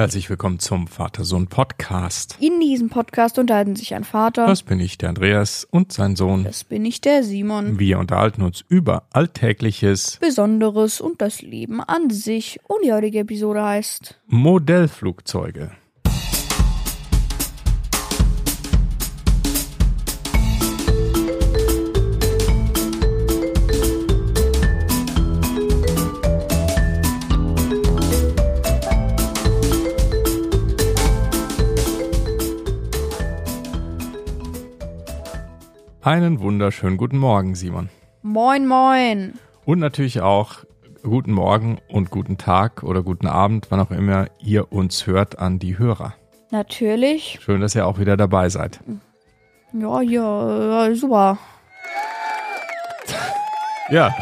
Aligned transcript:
Herzlich 0.00 0.30
willkommen 0.30 0.58
zum 0.58 0.86
Vater-Sohn-Podcast. 0.86 2.38
In 2.40 2.58
diesem 2.58 2.88
Podcast 2.88 3.38
unterhalten 3.38 3.76
sich 3.76 3.94
ein 3.94 4.04
Vater. 4.04 4.46
Das 4.46 4.62
bin 4.62 4.80
ich, 4.80 4.96
der 4.96 5.10
Andreas, 5.10 5.68
und 5.70 5.92
sein 5.92 6.16
Sohn. 6.16 6.42
Das 6.42 6.64
bin 6.64 6.86
ich, 6.86 7.02
der 7.02 7.22
Simon. 7.22 7.78
Wir 7.78 7.98
unterhalten 7.98 8.40
uns 8.40 8.64
über 8.66 9.02
Alltägliches, 9.12 10.16
Besonderes 10.18 11.02
und 11.02 11.20
das 11.20 11.42
Leben 11.42 11.82
an 11.82 12.08
sich. 12.08 12.60
Und 12.66 12.82
die 12.82 12.94
heutige 12.94 13.18
Episode 13.18 13.62
heißt 13.62 14.18
Modellflugzeuge. 14.26 15.72
Einen 36.02 36.40
wunderschönen 36.40 36.96
guten 36.96 37.18
Morgen, 37.18 37.54
Simon. 37.54 37.90
Moin 38.22 38.66
Moin. 38.66 39.34
Und 39.66 39.80
natürlich 39.80 40.22
auch 40.22 40.64
guten 41.02 41.32
Morgen 41.32 41.76
und 41.88 42.08
guten 42.08 42.38
Tag 42.38 42.82
oder 42.82 43.02
guten 43.02 43.26
Abend, 43.26 43.66
wann 43.68 43.80
auch 43.80 43.90
immer 43.90 44.28
ihr 44.38 44.72
uns 44.72 45.06
hört, 45.06 45.38
an 45.38 45.58
die 45.58 45.76
Hörer. 45.76 46.14
Natürlich. 46.50 47.38
Schön, 47.42 47.60
dass 47.60 47.74
ihr 47.74 47.86
auch 47.86 47.98
wieder 47.98 48.16
dabei 48.16 48.48
seid. 48.48 48.80
Ja, 49.74 50.00
ja, 50.00 50.94
super. 50.94 51.36
Ja. 53.90 54.14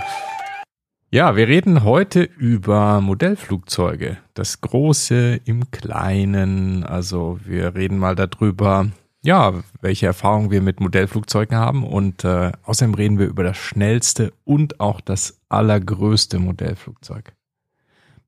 Ja, 1.13 1.37
wir 1.37 1.47
reden 1.47 1.85
heute 1.85 2.23
über 2.23 3.01
Modellflugzeuge. 3.01 4.17
Das 4.35 4.61
Große 4.61 5.41
im 5.45 5.71
Kleinen. 5.71 6.83
Also 6.83 7.39
wir 7.45 7.77
reden 7.77 7.99
mal 7.99 8.17
darüber, 8.17 8.89
ja, 9.23 9.55
welche 9.81 10.07
Erfahrungen 10.07 10.51
wir 10.51 10.63
mit 10.63 10.81
Modellflugzeugen 10.81 11.57
haben. 11.57 11.85
Und 11.85 12.25
äh, 12.25 12.53
außerdem 12.65 12.95
reden 12.95 13.19
wir 13.19 13.27
über 13.27 13.43
das 13.43 13.57
schnellste 13.57 14.33
und 14.45 14.81
auch 14.81 15.01
das 15.01 15.41
allergrößte 15.49 16.39
Modellflugzeug. 16.39 17.33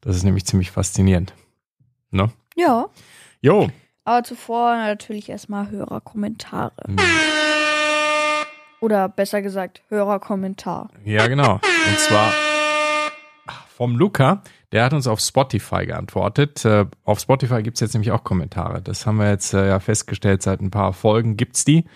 Das 0.00 0.16
ist 0.16 0.24
nämlich 0.24 0.46
ziemlich 0.46 0.70
faszinierend. 0.70 1.34
Ne? 2.10 2.30
Ja. 2.56 2.88
Jo. 3.40 3.68
Aber 4.04 4.24
zuvor 4.24 4.76
natürlich 4.76 5.28
erstmal 5.28 5.70
Hörerkommentare. 5.70 6.72
Hm. 6.86 6.96
Oder 8.80 9.08
besser 9.08 9.42
gesagt, 9.42 9.82
Hörerkommentar. 9.88 10.88
Ja, 11.04 11.26
genau. 11.26 11.54
Und 11.54 11.98
zwar 11.98 12.32
vom 13.80 13.96
Luca. 13.96 14.42
Der 14.72 14.84
hat 14.84 14.92
uns 14.92 15.06
auf 15.06 15.20
Spotify 15.20 15.86
geantwortet. 15.86 16.66
Äh, 16.66 16.84
auf 17.04 17.18
Spotify 17.18 17.62
gibt's 17.62 17.80
jetzt 17.80 17.94
nämlich 17.94 18.12
auch 18.12 18.24
Kommentare. 18.24 18.82
Das 18.82 19.06
haben 19.06 19.16
wir 19.16 19.30
jetzt 19.30 19.54
äh, 19.54 19.68
ja 19.68 19.80
festgestellt, 19.80 20.42
seit 20.42 20.60
ein 20.60 20.70
paar 20.70 20.92
Folgen 20.92 21.38
gibt's 21.38 21.64
die. 21.64 21.86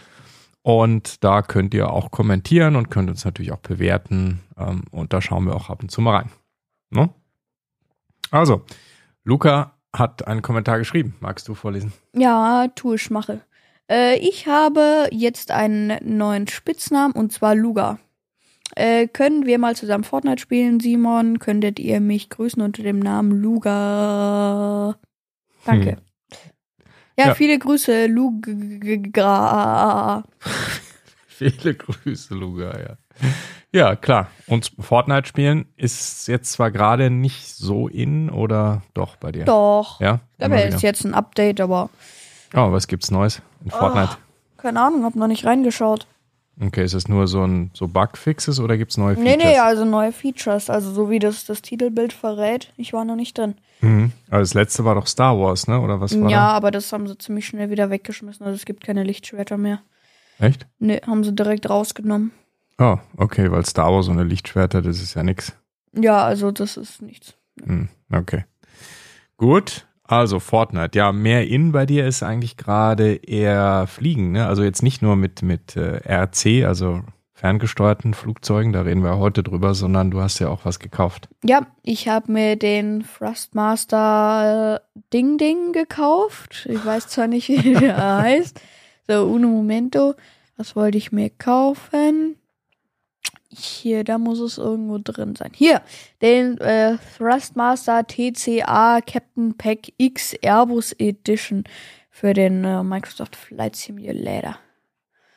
Und 0.62 1.22
da 1.22 1.42
könnt 1.42 1.74
ihr 1.74 1.90
auch 1.90 2.10
kommentieren 2.10 2.77
und 2.77 2.90
könnt 2.90 3.10
uns 3.10 3.27
natürlich 3.27 3.52
auch 3.52 3.58
bewerten. 3.58 4.40
Ähm, 4.56 4.84
und 4.92 5.12
da 5.12 5.20
schauen 5.20 5.44
wir 5.44 5.55
auch 5.55 5.68
ab 5.68 5.82
und 5.82 5.90
zu 5.90 6.00
mal 6.00 6.16
rein. 6.16 6.30
Ne? 6.88 7.10
Also, 8.30 8.62
Luca 9.22 9.74
hat 9.92 10.27
einen 10.27 10.40
Kommentar 10.40 10.78
geschrieben. 10.78 11.16
Magst 11.20 11.48
du 11.48 11.55
vorlesen? 11.55 11.92
Ja, 12.14 12.66
tue 12.74 12.94
ich, 12.94 13.10
mache. 13.10 13.42
Äh, 13.90 14.16
ich 14.20 14.46
habe 14.46 15.06
jetzt 15.12 15.50
einen 15.50 15.98
neuen 16.02 16.48
Spitznamen 16.48 17.12
und 17.12 17.30
zwar 17.30 17.55
Luga. 17.55 17.98
Äh, 18.76 19.06
können 19.08 19.46
wir 19.46 19.58
mal 19.58 19.76
zusammen 19.76 20.04
Fortnite 20.04 20.40
spielen, 20.40 20.80
Simon? 20.80 21.38
Könntet 21.38 21.78
ihr 21.78 22.00
mich 22.00 22.30
grüßen 22.30 22.62
unter 22.62 22.82
dem 22.82 22.98
Namen 22.98 23.30
Luga? 23.30 24.96
Danke. 25.64 25.90
Hm. 25.92 25.98
Ja, 27.18 27.26
Ja. 27.28 27.34
viele 27.34 27.58
Grüße, 27.58 28.06
Luga. 28.06 30.24
Viele 31.26 31.74
Grüße, 31.74 32.32
Luca, 32.34 32.78
ja. 32.78 32.96
Ja, 33.72 33.96
klar. 33.96 34.28
Und 34.46 34.70
Fortnite 34.78 35.27
spielen 35.27 35.66
ist 35.77 36.28
jetzt 36.28 36.52
zwar 36.52 36.70
gerade 36.70 37.10
nicht 37.10 37.56
so 37.56 37.89
in 37.89 38.30
oder 38.30 38.83
doch 38.94 39.16
bei 39.16 39.33
dir? 39.33 39.44
Doch. 39.44 40.00
Ja? 40.00 40.20
Da 40.39 40.46
wieder. 40.46 40.64
jetzt 40.68 40.83
jetzt 40.83 41.05
ein 41.05 41.12
Update, 41.12 41.60
aber 41.60 41.90
Oh, 42.55 42.70
was 42.70 42.86
gibt's 42.86 43.10
Neues 43.10 43.42
in 43.64 43.70
Fortnite? 43.72 44.16
keine 44.58 44.80
Ahnung, 44.80 45.02
hab 45.05 45.16
noch 45.16 45.27
nicht 45.27 45.44
reingeschaut. 45.44 46.06
Okay, 46.60 46.84
ist 46.84 46.94
das 46.94 47.08
nur 47.08 47.26
so 47.26 47.44
ein 47.44 47.70
so 47.74 47.88
Bugfixes 47.88 48.60
oder 48.60 48.76
gibt's 48.76 48.96
neue 48.96 49.16
Nee, 49.16 49.32
Features? 49.32 49.44
nee, 49.52 49.58
also 49.58 49.84
neue 49.84 50.12
Features, 50.12 50.70
also 50.70 50.92
so 50.92 51.10
wie 51.10 51.18
das 51.18 51.44
das 51.46 51.62
Titelbild 51.62 52.12
verrät. 52.12 52.72
Ich 52.76 52.92
war 52.92 53.04
noch 53.04 53.16
nicht 53.16 53.36
drin. 53.36 53.54
Mhm. 53.80 54.12
Aber 54.30 54.40
das 54.40 54.54
letzte 54.54 54.84
war 54.84 54.94
doch 54.94 55.06
Star 55.08 55.38
Wars, 55.38 55.66
ne? 55.66 55.80
Oder 55.80 56.00
was 56.00 56.18
war 56.20 56.30
Ja, 56.30 56.48
aber 56.48 56.70
das 56.70 56.92
haben 56.92 57.08
sie 57.08 57.18
ziemlich 57.18 57.46
schnell 57.46 57.70
wieder 57.70 57.90
weggeschmissen. 57.90 58.46
Also 58.46 58.54
es 58.56 58.64
gibt 58.64 58.84
keine 58.84 59.02
Lichtschwerter 59.02 59.56
mehr. 59.58 59.82
da? 60.38 60.46
Echt? 60.46 60.66
Nee, 60.78 61.00
haben 61.06 61.24
sie 61.24 61.32
direkt 61.34 61.68
rausgenommen. 61.68 62.30
Oh, 62.78 62.98
okay, 63.16 63.50
weil 63.50 63.64
Star 63.66 63.92
Wars 63.92 64.08
ohne 64.08 64.24
Lichtschwerter, 64.24 64.80
das 64.82 65.00
ist 65.00 65.14
ja 65.14 65.22
nix. 65.22 65.52
Ja, 65.92 66.24
also 66.24 66.50
das 66.50 66.76
ist 66.76 67.02
nichts. 67.02 67.34
Hm, 67.64 67.88
okay. 68.12 68.44
Gut. 69.36 69.86
Also 70.06 70.38
Fortnite, 70.38 70.98
ja, 70.98 71.12
mehr 71.12 71.48
in 71.48 71.72
bei 71.72 71.86
dir 71.86 72.06
ist 72.06 72.22
eigentlich 72.22 72.56
gerade 72.58 73.14
eher 73.14 73.86
Fliegen, 73.86 74.32
ne? 74.32 74.46
Also 74.46 74.62
jetzt 74.62 74.82
nicht 74.82 75.00
nur 75.00 75.16
mit, 75.16 75.42
mit 75.42 75.76
äh, 75.76 76.00
RC, 76.06 76.66
also 76.66 77.00
ferngesteuerten 77.32 78.14
Flugzeugen, 78.14 78.72
da 78.72 78.82
reden 78.82 79.02
wir 79.02 79.18
heute 79.18 79.42
drüber, 79.42 79.74
sondern 79.74 80.10
du 80.10 80.20
hast 80.20 80.38
ja 80.38 80.48
auch 80.48 80.64
was 80.64 80.78
gekauft. 80.78 81.28
Ja, 81.42 81.66
ich 81.82 82.08
habe 82.08 82.32
mir 82.32 82.56
den 82.56 83.04
Thrustmaster 83.04 84.76
äh, 84.76 85.00
Ding 85.12 85.38
Ding 85.38 85.72
gekauft. 85.72 86.66
Ich 86.70 86.84
weiß 86.84 87.08
zwar 87.08 87.26
nicht, 87.26 87.48
wie 87.48 87.74
der 87.74 88.18
heißt. 88.22 88.60
So, 89.08 89.26
uno 89.26 89.48
momento. 89.48 90.14
Was 90.56 90.76
wollte 90.76 90.98
ich 90.98 91.12
mir 91.12 91.30
kaufen? 91.30 92.36
Hier, 93.56 94.04
da 94.04 94.18
muss 94.18 94.40
es 94.40 94.58
irgendwo 94.58 94.98
drin 95.02 95.36
sein. 95.36 95.52
Hier, 95.54 95.82
den 96.22 96.58
äh, 96.58 96.96
Thrustmaster 97.16 98.06
TCA 98.06 99.00
Captain 99.00 99.56
Pack 99.56 99.92
X 99.96 100.34
Airbus 100.42 100.92
Edition 100.98 101.64
für 102.10 102.32
den 102.32 102.64
äh, 102.64 102.82
Microsoft 102.82 103.36
Flight 103.36 103.76
Simulator. 103.76 104.56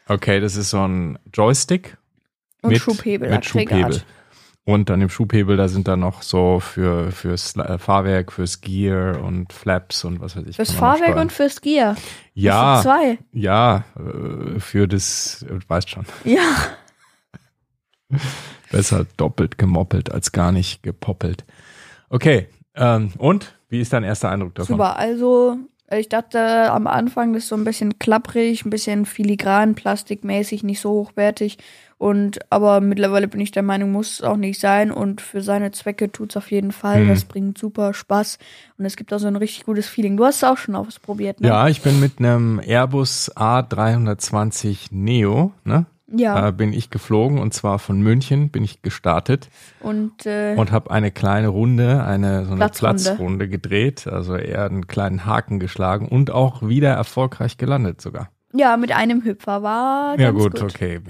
Okay, 0.07 0.39
das 0.39 0.55
ist 0.55 0.69
so 0.69 0.87
ein 0.87 1.19
Joystick 1.33 1.97
Und 2.61 2.71
mit, 2.71 2.81
Schubhebel. 2.81 3.29
mit 3.29 3.45
Schubhebel. 3.45 4.01
Und 4.63 4.91
an 4.91 4.99
dem 4.99 5.09
Schubhebel, 5.09 5.55
da 5.55 5.69
sind 5.69 5.87
dann 5.87 6.01
noch 6.01 6.21
so 6.23 6.59
für 6.59 7.11
fürs 7.13 7.55
äh, 7.55 7.77
Fahrwerk, 7.77 8.33
fürs 8.33 8.59
Gear 8.59 9.23
und 9.23 9.53
Flaps 9.53 10.03
und 10.03 10.19
was 10.19 10.35
weiß 10.35 10.45
ich. 10.45 10.57
Fürs 10.57 10.73
Fahrwerk 10.73 11.15
und 11.15 11.31
fürs 11.31 11.61
Gear. 11.61 11.95
ja, 12.33 12.81
sind 12.81 12.91
zwei. 12.91 13.17
ja, 13.31 13.85
äh, 13.95 14.59
für 14.59 14.87
das, 14.89 15.45
du 15.47 15.59
weißt 15.69 15.89
schon. 15.89 16.05
Ja. 16.25 16.41
Besser 18.71 19.05
doppelt 19.17 19.57
gemoppelt 19.57 20.11
als 20.11 20.31
gar 20.31 20.51
nicht 20.51 20.83
gepoppelt. 20.83 21.45
Okay, 22.09 22.47
ähm, 22.75 23.11
und? 23.17 23.55
Wie 23.69 23.81
ist 23.81 23.91
dein 23.93 24.03
erster 24.03 24.29
Eindruck 24.29 24.55
davon? 24.55 24.75
Super, 24.75 24.97
also 24.97 25.57
ich 25.89 26.09
dachte 26.09 26.71
am 26.71 26.85
Anfang, 26.85 27.33
das 27.33 27.43
ist 27.43 27.49
so 27.49 27.55
ein 27.55 27.63
bisschen 27.63 27.97
klapprig, 27.97 28.65
ein 28.65 28.69
bisschen 28.69 29.05
filigran, 29.05 29.73
plastikmäßig, 29.73 30.63
nicht 30.63 30.81
so 30.81 30.89
hochwertig. 30.91 31.57
Und 31.97 32.39
aber 32.51 32.81
mittlerweile 32.81 33.27
bin 33.27 33.39
ich 33.39 33.51
der 33.51 33.63
Meinung, 33.63 33.91
muss 33.91 34.19
es 34.19 34.21
auch 34.21 34.35
nicht 34.35 34.59
sein. 34.59 34.91
Und 34.91 35.21
für 35.21 35.41
seine 35.41 35.71
Zwecke 35.71 36.11
tut's 36.11 36.35
auf 36.35 36.51
jeden 36.51 36.71
Fall. 36.71 37.01
Hm. 37.01 37.07
Das 37.07 37.23
bringt 37.23 37.57
super 37.57 37.93
Spaß. 37.93 38.37
Und 38.77 38.85
es 38.85 38.97
gibt 38.97 39.13
auch 39.13 39.17
so 39.17 39.27
ein 39.27 39.35
richtig 39.37 39.65
gutes 39.65 39.87
Feeling. 39.87 40.17
Du 40.17 40.25
hast 40.25 40.37
es 40.37 40.43
auch 40.43 40.57
schon 40.57 40.75
ausprobiert, 40.75 41.39
ne? 41.41 41.47
Ja, 41.47 41.67
ich 41.69 41.81
bin 41.81 41.99
mit 41.99 42.19
einem 42.19 42.59
Airbus 42.59 43.31
A320 43.35 44.89
Neo, 44.91 45.53
ne? 45.63 45.85
Ja. 46.09 46.47
Äh, 46.47 46.51
bin 46.53 46.71
ich 46.71 46.89
geflogen 46.89 47.37
und 47.39 47.53
zwar 47.53 47.79
von 47.79 47.99
München 47.99 48.49
bin 48.49 48.63
ich 48.63 48.81
gestartet 48.81 49.49
Und, 49.81 50.25
äh, 50.25 50.55
und 50.55 50.71
habe 50.71 50.89
eine 50.91 51.11
kleine 51.11 51.49
Runde, 51.49 52.03
eine 52.05 52.45
so 52.45 52.51
eine 52.51 52.59
Platzrunde. 52.59 53.03
Platzrunde 53.03 53.49
gedreht, 53.49 54.07
also 54.07 54.35
eher 54.35 54.65
einen 54.65 54.87
kleinen 54.87 55.25
Haken 55.25 55.59
geschlagen 55.59 56.07
und 56.07 56.31
auch 56.31 56.65
wieder 56.65 56.91
erfolgreich 56.93 57.57
gelandet 57.57 57.99
sogar. 58.01 58.29
ja, 58.53 58.77
mit 58.77 58.93
einem 58.93 59.23
Hüpfer 59.23 59.63
war 59.63 60.17
Ja 60.19 60.31
gut, 60.31 60.53
gut. 60.59 60.63
okay. 60.63 61.01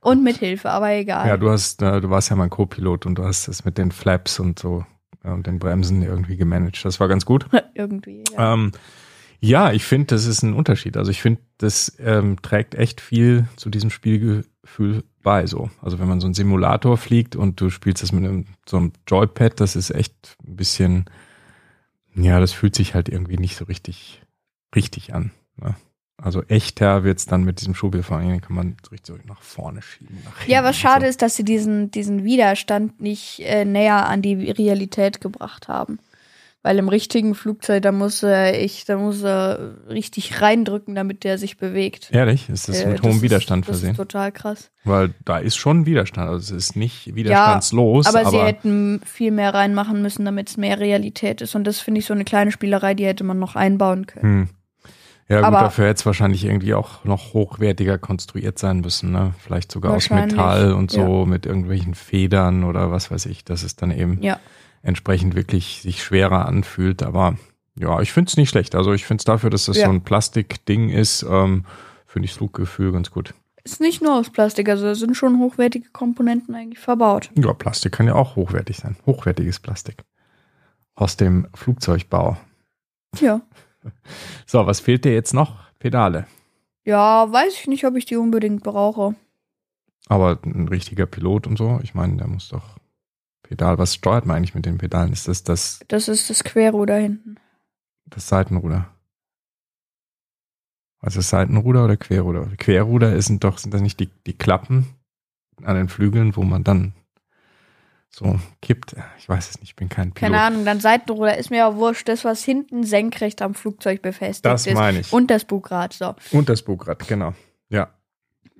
Und 0.00 0.24
mit 0.24 0.38
Hilfe, 0.38 0.70
aber 0.70 0.92
egal. 0.92 1.28
Ja, 1.28 1.36
du 1.36 1.50
hast, 1.50 1.82
äh, 1.82 2.00
du 2.00 2.08
warst 2.08 2.30
ja 2.30 2.36
mein 2.36 2.50
Co-Pilot 2.50 3.04
und 3.04 3.16
du 3.16 3.24
hast 3.24 3.48
es 3.48 3.64
mit 3.66 3.76
den 3.76 3.90
Flaps 3.92 4.40
und 4.40 4.58
so 4.58 4.84
äh, 5.24 5.30
und 5.30 5.46
den 5.46 5.58
Bremsen 5.58 6.02
irgendwie 6.02 6.36
gemanagt. 6.38 6.82
Das 6.84 7.00
war 7.00 7.08
ganz 7.08 7.26
gut. 7.26 7.46
Irgendwie, 7.74 8.24
ja. 8.32 8.54
Ähm, 8.54 8.72
ja, 9.40 9.72
ich 9.72 9.84
finde, 9.84 10.06
das 10.14 10.24
ist 10.26 10.42
ein 10.42 10.54
Unterschied. 10.54 10.96
Also 10.96 11.10
ich 11.10 11.20
finde, 11.20 11.40
das 11.58 11.96
ähm, 11.98 12.40
trägt 12.40 12.74
echt 12.74 13.00
viel 13.00 13.46
zu 13.56 13.68
diesem 13.68 13.90
Spielgefühl 13.90 15.04
bei. 15.22 15.46
So, 15.46 15.70
also 15.82 15.98
wenn 15.98 16.08
man 16.08 16.20
so 16.20 16.26
einen 16.26 16.34
Simulator 16.34 16.96
fliegt 16.96 17.36
und 17.36 17.60
du 17.60 17.68
spielst 17.70 18.02
das 18.02 18.12
mit 18.12 18.24
einem, 18.24 18.46
so 18.66 18.78
einem 18.78 18.92
Joypad, 19.06 19.60
das 19.60 19.76
ist 19.76 19.90
echt 19.90 20.36
ein 20.46 20.56
bisschen, 20.56 21.04
ja, 22.14 22.40
das 22.40 22.52
fühlt 22.52 22.74
sich 22.74 22.94
halt 22.94 23.08
irgendwie 23.08 23.36
nicht 23.36 23.56
so 23.56 23.64
richtig, 23.64 24.22
richtig 24.74 25.14
an. 25.14 25.32
Ne? 25.56 25.74
Also 26.20 26.42
echter 26.44 27.04
wird's 27.04 27.26
dann 27.26 27.44
mit 27.44 27.60
diesem 27.60 27.74
Schubelfahren, 27.74 28.28
den 28.28 28.40
kann 28.40 28.56
man 28.56 28.76
so 28.84 28.90
richtig 28.90 29.24
nach 29.26 29.40
vorne 29.40 29.82
schieben. 29.82 30.18
Nach 30.24 30.46
Ja, 30.48 30.64
was 30.64 30.76
schade 30.76 31.06
so. 31.06 31.10
ist, 31.10 31.22
dass 31.22 31.36
sie 31.36 31.44
diesen, 31.44 31.90
diesen 31.90 32.24
Widerstand 32.24 33.00
nicht 33.00 33.40
äh, 33.40 33.64
näher 33.64 34.08
an 34.08 34.22
die 34.22 34.50
Realität 34.50 35.20
gebracht 35.20 35.68
haben. 35.68 35.98
Weil 36.64 36.76
im 36.78 36.88
richtigen 36.88 37.36
Flugzeug, 37.36 37.82
da 37.82 37.92
muss 37.92 38.22
er 38.24 38.60
ich, 38.62 38.84
da 38.84 38.96
muss 38.98 39.22
er 39.22 39.76
richtig 39.88 40.40
reindrücken, 40.40 40.96
damit 40.96 41.22
der 41.22 41.38
sich 41.38 41.56
bewegt. 41.56 42.08
Ehrlich? 42.12 42.48
Ist 42.48 42.68
das 42.68 42.80
Äh, 42.82 42.88
mit 42.88 43.02
hohem 43.02 43.12
ist- 43.12 43.22
Widerstand 43.22 43.64
das 43.68 43.76
versehen? 43.76 43.90
ist 43.92 43.96
total 43.96 44.32
krass. 44.32 44.70
Weil 44.84 45.14
da 45.24 45.38
ist 45.38 45.56
schon 45.56 45.86
Widerstand. 45.86 46.28
Also 46.28 46.56
es 46.56 46.64
ist 46.70 46.76
nicht 46.76 47.14
widerstandslos, 47.14 48.06
aber, 48.06 48.20
aber, 48.20 48.30
sie 48.30 48.40
hätten 48.40 49.00
viel 49.04 49.30
mehr 49.30 49.54
reinmachen 49.54 50.02
müssen, 50.02 50.24
damit 50.24 50.50
es 50.50 50.56
mehr 50.56 50.80
Realität 50.80 51.40
ist. 51.42 51.54
Und 51.54 51.64
das 51.64 51.78
finde 51.78 52.00
ich 52.00 52.06
so 52.06 52.12
eine 52.14 52.24
kleine 52.24 52.50
Spielerei, 52.50 52.94
die 52.94 53.06
hätte 53.06 53.22
man 53.24 53.38
noch 53.38 53.54
einbauen 53.54 54.06
können. 54.06 54.22
hm. 54.24 54.48
Ja, 55.30 55.40
gut, 55.40 55.46
Aber- 55.48 55.60
dafür 55.60 55.84
hätte 55.88 55.98
es 56.00 56.06
wahrscheinlich 56.06 56.44
irgendwie 56.44 56.72
auch 56.72 57.04
noch 57.04 57.34
hochwertiger 57.34 57.98
konstruiert 57.98 58.58
sein 58.58 58.80
müssen, 58.80 59.12
ne? 59.12 59.34
Vielleicht 59.38 59.70
sogar 59.70 59.92
aus 59.94 60.08
Metall 60.08 60.72
und 60.72 60.90
so 60.90 61.26
mit 61.26 61.44
irgendwelchen 61.44 61.94
Federn 61.94 62.64
oder 62.64 62.90
was 62.90 63.10
weiß 63.10 63.26
ich, 63.26 63.44
dass 63.44 63.62
es 63.62 63.76
dann 63.76 63.90
eben 63.90 64.22
Ja. 64.22 64.40
Entsprechend 64.82 65.34
wirklich 65.34 65.80
sich 65.82 66.02
schwerer 66.02 66.46
anfühlt. 66.46 67.02
Aber 67.02 67.36
ja, 67.76 68.00
ich 68.00 68.12
finde 68.12 68.28
es 68.30 68.36
nicht 68.36 68.50
schlecht. 68.50 68.74
Also 68.74 68.92
ich 68.92 69.04
finde 69.06 69.20
es 69.20 69.24
dafür, 69.24 69.50
dass 69.50 69.66
das 69.66 69.76
Ja. 69.76 69.86
so 69.86 69.92
ein 69.92 70.02
Plastikding 70.02 70.90
ist, 70.90 71.22
ähm, 71.28 71.64
finde 72.06 72.26
ich 72.26 72.32
das 72.32 72.38
Fluggefühl 72.38 72.92
ganz 72.92 73.10
gut. 73.10 73.34
Ist 73.64 73.80
nicht 73.80 74.00
nur 74.02 74.14
aus 74.14 74.30
Plastik, 74.30 74.68
also 74.70 74.84
da 74.86 74.94
sind 74.94 75.14
schon 75.16 75.38
hochwertige 75.40 75.90
Komponenten 75.90 76.54
eigentlich 76.54 76.78
verbaut. 76.78 77.30
Ja, 77.36 77.52
Plastik 77.52 77.92
kann 77.92 78.06
ja 78.06 78.14
auch 78.14 78.34
hochwertig 78.36 78.78
sein. 78.78 78.96
Hochwertiges 79.04 79.60
Plastik. 79.60 80.04
Aus 80.94 81.16
dem 81.16 81.46
Flugzeugbau. 81.54 82.36
Ja. 83.20 83.40
So, 84.46 84.66
was 84.66 84.80
fehlt 84.80 85.04
dir 85.04 85.12
jetzt 85.14 85.32
noch? 85.32 85.54
Pedale. 85.78 86.26
Ja, 86.84 87.30
weiß 87.30 87.54
ich 87.54 87.66
nicht, 87.68 87.86
ob 87.86 87.96
ich 87.96 88.04
die 88.06 88.16
unbedingt 88.16 88.62
brauche. 88.64 89.14
Aber 90.08 90.38
ein 90.44 90.68
richtiger 90.68 91.06
Pilot 91.06 91.46
und 91.46 91.56
so, 91.56 91.78
ich 91.82 91.94
meine, 91.94 92.16
der 92.16 92.26
muss 92.26 92.48
doch 92.48 92.64
Pedal. 93.42 93.78
Was 93.78 93.94
steuert 93.94 94.26
man 94.26 94.36
eigentlich 94.36 94.54
mit 94.54 94.66
den 94.66 94.78
Pedalen? 94.78 95.12
Ist 95.12 95.28
das 95.28 95.42
das, 95.44 95.80
Das 95.88 96.08
ist 96.08 96.28
das 96.30 96.44
Querruder 96.44 96.96
hinten. 96.96 97.36
das 98.06 98.28
Seitenruder? 98.28 98.88
Also 101.00 101.20
Seitenruder 101.20 101.84
oder 101.84 101.96
Querruder? 101.96 102.46
Querruder 102.58 103.20
sind 103.22 103.44
doch, 103.44 103.58
sind 103.58 103.72
das 103.72 103.80
nicht 103.80 104.00
die, 104.00 104.10
die 104.26 104.36
Klappen 104.36 104.86
an 105.62 105.76
den 105.76 105.88
Flügeln, 105.88 106.34
wo 106.36 106.42
man 106.42 106.64
dann 106.64 106.92
so 108.10 108.40
kippt? 108.62 108.96
Ich 109.18 109.28
weiß 109.28 109.48
es 109.50 109.60
nicht, 109.60 109.70
ich 109.70 109.76
bin 109.76 109.88
kein 109.88 110.12
Pilot. 110.12 110.32
Keine 110.32 110.40
Ahnung, 110.42 110.64
dann 110.64 110.80
Seitenruder 110.80 111.38
ist 111.38 111.50
mir 111.50 111.58
ja 111.58 111.76
wurscht, 111.76 112.08
das, 112.08 112.24
was 112.24 112.42
hinten 112.42 112.82
senkrecht 112.84 113.42
am 113.42 113.54
Flugzeug 113.54 114.02
befestigt 114.02 114.44
Das 114.46 114.66
ist. 114.66 114.74
meine 114.74 115.00
ich. 115.00 115.12
Und 115.12 115.30
das 115.30 115.44
Bugrad, 115.44 115.92
so. 115.92 116.14
Und 116.32 116.48
das 116.48 116.62
Bugrad, 116.62 117.06
genau. 117.06 117.34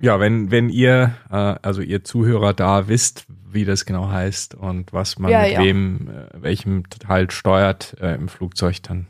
Ja. 0.00 0.20
Wenn, 0.20 0.50
wenn 0.50 0.68
ihr, 0.68 1.14
äh, 1.30 1.34
also 1.34 1.82
ihr 1.82 2.04
Zuhörer 2.04 2.54
da 2.54 2.88
wisst, 2.88 3.26
wie 3.50 3.64
das 3.64 3.84
genau 3.84 4.08
heißt 4.08 4.54
und 4.54 4.92
was 4.92 5.18
man 5.18 5.30
Ja, 5.30 5.42
mit 5.42 5.52
ja. 5.52 5.62
wem, 5.62 6.08
äh, 6.08 6.42
welchem 6.42 6.88
Teil 6.88 7.30
steuert 7.30 7.96
äh, 8.00 8.14
im 8.14 8.28
Flugzeug, 8.28 8.82
dann 8.82 9.06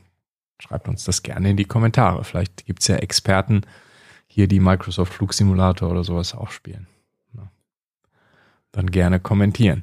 schreibt 0.61 0.89
uns 0.89 1.05
das 1.05 1.23
gerne 1.23 1.51
in 1.51 1.57
die 1.57 1.65
Kommentare. 1.65 2.25
Vielleicht 2.25 2.67
gibt's 2.67 2.89
ja 2.89 2.97
Experten 2.97 3.63
hier, 4.27 4.49
die 4.49 4.61
Microsoft 4.61 5.15
Flugsimulator 5.15 5.91
oder 5.91 6.05
sowas 6.05 6.35
auch 6.35 6.51
spielen. 6.51 6.87
Ja. 7.35 7.51
Dann 8.73 8.91
gerne 8.91 9.21
kommentieren. 9.21 9.83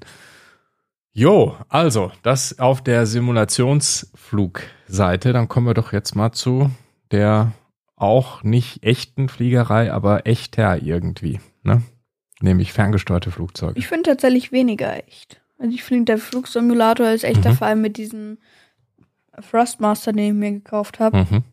Jo, 1.11 1.55
also, 1.69 2.11
das 2.23 2.59
auf 2.59 2.83
der 2.83 3.05
Simulationsflugseite. 3.05 5.31
Dann 5.31 5.47
kommen 5.47 5.67
wir 5.67 5.73
doch 5.73 5.93
jetzt 5.93 6.15
mal 6.15 6.33
zu 6.33 6.71
der 7.11 7.53
auch 7.95 8.43
nicht 8.43 8.83
echten 8.83 9.29
Fliegerei, 9.29 9.91
aber 9.91 10.27
echter 10.27 10.81
irgendwie, 10.81 11.39
ne? 11.63 11.81
Nämlich 12.41 12.73
ferngesteuerte 12.73 13.31
Flugzeuge. 13.31 13.79
Ich 13.79 13.87
finde 13.87 14.09
tatsächlich 14.09 14.51
weniger 14.51 14.95
echt. 15.07 15.41
Also 15.57 15.73
ich 15.73 15.83
finde, 15.83 16.05
der 16.05 16.17
Flugsimulator 16.17 17.09
ist 17.09 17.23
echter, 17.23 17.51
Mhm. 17.51 17.55
vor 17.55 17.67
allem 17.67 17.81
mit 17.81 17.95
diesem 17.97 18.37
Thrustmaster, 19.49 20.11
den 20.11 20.25
ich 20.27 20.33
mir 20.33 20.51
gekauft 20.51 20.99
habe. 20.99 21.17
Mhm. 21.17 21.43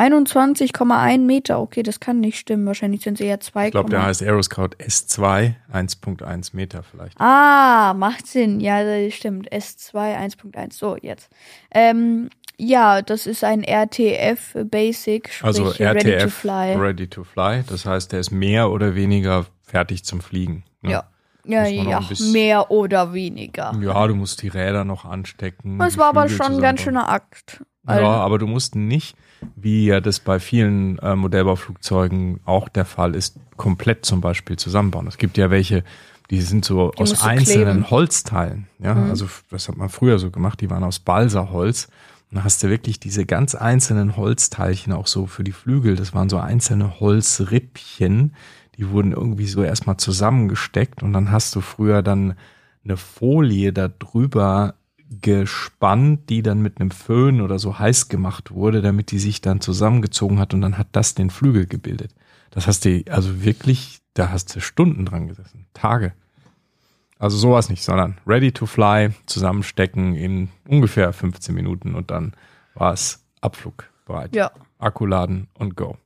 Äh, 0.00 0.10
hä? 0.10 0.14
21,1 0.14 1.18
Meter. 1.18 1.60
Okay, 1.60 1.82
das 1.82 2.00
kann 2.00 2.20
nicht 2.20 2.38
stimmen. 2.38 2.66
Wahrscheinlich 2.66 3.02
sind 3.02 3.18
sie 3.18 3.24
eher 3.24 3.40
2, 3.40 3.66
Ich 3.66 3.70
glaube, 3.72 3.90
der 3.90 4.04
heißt 4.04 4.22
Aeroscout 4.22 4.70
S2, 4.78 5.54
1.1 5.72 6.50
Meter 6.56 6.82
vielleicht. 6.82 7.20
Ah, 7.20 7.94
macht 7.94 8.26
Sinn. 8.26 8.60
Ja, 8.60 8.82
das 8.82 9.14
stimmt. 9.14 9.50
S2 9.52 10.16
1.1. 10.16 10.72
So, 10.72 10.96
jetzt. 11.00 11.28
Ähm, 11.70 12.30
ja, 12.56 13.00
das 13.00 13.26
ist 13.26 13.42
ein 13.42 13.62
RTF 13.64 14.56
Basic, 14.64 15.30
sprich 15.30 15.46
Also 15.46 15.64
Ready 15.68 16.02
to 16.02 16.08
RTF, 16.10 16.34
Fly. 16.34 16.74
Ready 16.76 17.08
to 17.08 17.24
Fly. 17.24 17.64
Das 17.66 17.86
heißt, 17.86 18.12
der 18.12 18.20
ist 18.20 18.30
mehr 18.30 18.70
oder 18.70 18.94
weniger 18.94 19.46
fertig 19.62 20.04
zum 20.04 20.20
Fliegen. 20.20 20.64
ne? 20.82 20.90
Ja. 20.92 21.04
Ja, 21.44 21.66
ja, 21.66 22.02
mehr 22.32 22.70
oder 22.70 23.14
weniger. 23.14 23.72
Ja, 23.80 24.06
du 24.06 24.14
musst 24.14 24.42
die 24.42 24.48
Räder 24.48 24.84
noch 24.84 25.06
anstecken. 25.06 25.78
Das 25.78 25.96
war 25.96 26.08
aber 26.08 26.28
schon 26.28 26.56
ein 26.56 26.60
ganz 26.60 26.82
schöner 26.82 27.08
Akt. 27.08 27.64
Ja, 27.88 28.10
aber 28.12 28.38
du 28.38 28.46
musst 28.46 28.74
nicht, 28.76 29.16
wie 29.56 29.86
ja 29.86 30.00
das 30.00 30.20
bei 30.20 30.38
vielen 30.38 30.98
äh, 30.98 31.16
Modellbauflugzeugen 31.16 32.40
auch 32.44 32.68
der 32.68 32.84
Fall 32.84 33.14
ist, 33.14 33.36
komplett 33.56 34.04
zum 34.04 34.20
Beispiel 34.20 34.56
zusammenbauen. 34.56 35.06
Es 35.06 35.18
gibt 35.18 35.36
ja 35.38 35.50
welche, 35.50 35.82
die 36.30 36.40
sind 36.42 36.64
so 36.64 36.90
Die 36.92 37.02
aus 37.02 37.22
einzelnen 37.22 37.64
kleben. 37.78 37.90
Holzteilen. 37.90 38.66
Ja, 38.78 38.94
Mhm. 38.94 39.10
also 39.10 39.26
das 39.50 39.68
hat 39.68 39.76
man 39.76 39.88
früher 39.88 40.18
so 40.18 40.30
gemacht. 40.30 40.60
Die 40.60 40.70
waren 40.70 40.84
aus 40.84 40.98
Balsaholz. 40.98 41.88
Und 42.30 42.36
da 42.36 42.44
hast 42.44 42.62
du 42.62 42.68
wirklich 42.68 43.00
diese 43.00 43.26
ganz 43.26 43.54
einzelnen 43.56 44.16
Holzteilchen 44.16 44.92
auch 44.92 45.08
so 45.08 45.26
für 45.26 45.42
die 45.42 45.50
Flügel. 45.52 45.96
Das 45.96 46.14
waren 46.14 46.28
so 46.28 46.38
einzelne 46.38 47.00
Holzrippchen. 47.00 48.34
Die 48.76 48.88
wurden 48.90 49.12
irgendwie 49.12 49.46
so 49.46 49.62
erstmal 49.62 49.96
zusammengesteckt 49.96 51.02
und 51.02 51.12
dann 51.12 51.30
hast 51.32 51.54
du 51.56 51.60
früher 51.60 52.02
dann 52.02 52.34
eine 52.84 52.96
Folie 52.96 53.72
da 53.72 53.88
drüber 53.88 54.74
gespannt, 55.10 56.30
die 56.30 56.42
dann 56.42 56.62
mit 56.62 56.80
einem 56.80 56.92
Föhn 56.92 57.40
oder 57.40 57.58
so 57.58 57.78
heiß 57.78 58.08
gemacht 58.08 58.52
wurde, 58.52 58.80
damit 58.80 59.10
die 59.10 59.18
sich 59.18 59.40
dann 59.40 59.60
zusammengezogen 59.60 60.38
hat 60.38 60.54
und 60.54 60.60
dann 60.60 60.78
hat 60.78 60.88
das 60.92 61.14
den 61.14 61.30
Flügel 61.30 61.66
gebildet. 61.66 62.14
Das 62.50 62.66
hast 62.66 62.84
du 62.84 63.02
also 63.10 63.42
wirklich, 63.42 64.00
da 64.14 64.30
hast 64.30 64.54
du 64.54 64.60
Stunden 64.60 65.04
dran 65.04 65.26
gesessen, 65.26 65.66
Tage. 65.74 66.12
Also 67.18 67.36
sowas 67.36 67.68
nicht, 67.68 67.84
sondern 67.84 68.18
ready 68.26 68.52
to 68.52 68.66
fly, 68.66 69.10
zusammenstecken 69.26 70.14
in 70.14 70.48
ungefähr 70.66 71.12
15 71.12 71.54
Minuten 71.54 71.94
und 71.94 72.10
dann 72.10 72.32
war 72.74 72.92
es 72.92 73.24
abflugbereit. 73.40 74.34
ja. 74.34 74.50
Akku 74.78 75.04
laden 75.04 75.48
und 75.54 75.76
go. 75.76 75.98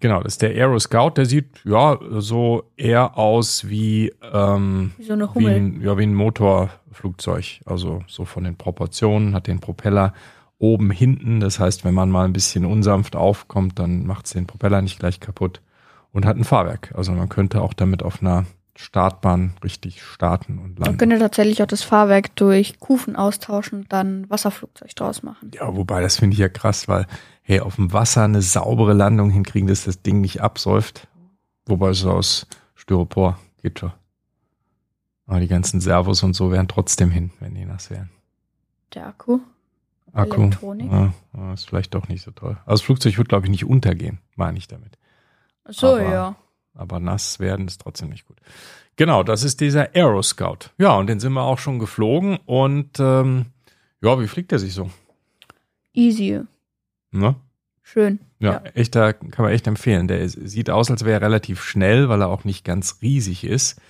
Genau, 0.00 0.22
das 0.22 0.34
ist 0.34 0.42
der 0.42 0.50
Aero 0.50 0.78
Scout, 0.78 1.12
der 1.16 1.24
sieht 1.26 1.46
ja 1.64 1.98
so 2.18 2.64
eher 2.76 3.16
aus 3.16 3.68
wie, 3.68 4.12
ähm, 4.32 4.92
Wie 4.98 5.04
so 5.04 5.14
eine 5.14 5.24
wie 5.30 5.34
Hummel. 5.34 5.54
ein, 5.54 5.80
ja, 5.82 5.96
wie 5.96 6.02
ein 6.02 6.14
Motorflugzeug. 6.14 7.60
Also 7.64 8.02
so 8.06 8.24
von 8.24 8.44
den 8.44 8.56
Proportionen, 8.56 9.34
hat 9.34 9.46
den 9.46 9.60
Propeller 9.60 10.12
oben 10.58 10.90
hinten. 10.90 11.40
Das 11.40 11.58
heißt, 11.58 11.84
wenn 11.84 11.94
man 11.94 12.10
mal 12.10 12.24
ein 12.24 12.32
bisschen 12.32 12.64
unsanft 12.64 13.16
aufkommt, 13.16 13.78
dann 13.78 14.06
macht 14.06 14.26
es 14.26 14.32
den 14.32 14.46
Propeller 14.46 14.82
nicht 14.82 14.98
gleich 14.98 15.20
kaputt 15.20 15.60
und 16.12 16.26
hat 16.26 16.36
ein 16.36 16.44
Fahrwerk. 16.44 16.92
Also 16.94 17.12
man 17.12 17.28
könnte 17.28 17.60
auch 17.62 17.72
damit 17.74 18.02
auf 18.02 18.20
einer 18.22 18.44
Startbahn 18.74 19.54
richtig 19.64 20.02
starten 20.02 20.58
und 20.58 20.78
Man 20.78 20.86
landen. 20.88 20.98
könnte 20.98 21.18
tatsächlich 21.18 21.62
auch 21.62 21.66
das 21.66 21.82
Fahrwerk 21.82 22.36
durch 22.36 22.78
Kufen 22.80 23.16
austauschen 23.16 23.80
und 23.80 23.92
dann 23.92 24.28
Wasserflugzeug 24.28 24.94
draus 24.94 25.22
machen. 25.22 25.50
Ja, 25.54 25.74
wobei, 25.74 26.02
das 26.02 26.18
finde 26.18 26.34
ich 26.34 26.40
ja 26.40 26.50
krass, 26.50 26.86
weil, 26.86 27.06
hey, 27.46 27.60
auf 27.60 27.76
dem 27.76 27.92
Wasser 27.92 28.24
eine 28.24 28.42
saubere 28.42 28.92
Landung 28.92 29.30
hinkriegen, 29.30 29.68
dass 29.68 29.84
das 29.84 30.02
Ding 30.02 30.20
nicht 30.20 30.42
absäuft. 30.42 31.06
Wobei 31.64 31.90
es 31.90 32.04
aus 32.04 32.46
Styropor 32.74 33.38
geht 33.62 33.78
schon. 33.78 33.92
Aber 35.26 35.40
die 35.40 35.48
ganzen 35.48 35.80
Servos 35.80 36.22
und 36.22 36.34
so 36.34 36.50
wären 36.52 36.68
trotzdem 36.68 37.10
hin, 37.10 37.30
wenn 37.40 37.54
die 37.54 37.64
nass 37.64 37.90
wären. 37.90 38.10
der 38.94 39.06
Akku. 39.08 39.40
Akku. 40.12 40.42
Elektronik. 40.42 40.90
Ja, 40.90 41.52
ist 41.52 41.66
vielleicht 41.68 41.94
doch 41.94 42.08
nicht 42.08 42.22
so 42.22 42.30
toll. 42.30 42.56
Also 42.64 42.80
das 42.80 42.82
Flugzeug 42.82 43.18
wird, 43.18 43.28
glaube 43.28 43.46
ich, 43.46 43.50
nicht 43.50 43.64
untergehen, 43.64 44.18
meine 44.36 44.56
ich 44.58 44.66
damit. 44.68 44.96
Ach 45.64 45.72
So, 45.72 45.88
Aber- 45.88 46.02
ja. 46.02 46.36
Aber 46.74 47.00
nass 47.00 47.40
werden 47.40 47.66
ist 47.66 47.80
trotzdem 47.80 48.10
nicht 48.10 48.26
gut. 48.26 48.36
Genau, 48.96 49.22
das 49.22 49.42
ist 49.44 49.60
dieser 49.60 49.94
Aero 49.94 50.22
Scout. 50.22 50.70
Ja, 50.78 50.94
und 50.96 51.06
den 51.06 51.20
sind 51.20 51.32
wir 51.32 51.42
auch 51.42 51.58
schon 51.58 51.78
geflogen. 51.78 52.38
Und 52.46 52.98
ähm, 53.00 53.46
ja, 54.02 54.20
wie 54.20 54.26
fliegt 54.28 54.52
der 54.52 54.58
sich 54.58 54.74
so? 54.74 54.90
Easy. 55.94 56.40
Ne? 57.16 57.34
Schön. 57.82 58.18
Ja, 58.38 58.52
Ja. 58.52 58.62
echter, 58.74 59.12
kann 59.12 59.44
man 59.44 59.52
echt 59.52 59.66
empfehlen. 59.66 60.08
Der 60.08 60.28
sieht 60.28 60.70
aus, 60.70 60.90
als 60.90 61.04
wäre 61.04 61.20
er 61.20 61.26
relativ 61.26 61.62
schnell, 61.62 62.08
weil 62.08 62.20
er 62.20 62.28
auch 62.28 62.44
nicht 62.44 62.64
ganz 62.64 62.98
riesig 63.02 63.44
ist. 63.44 63.80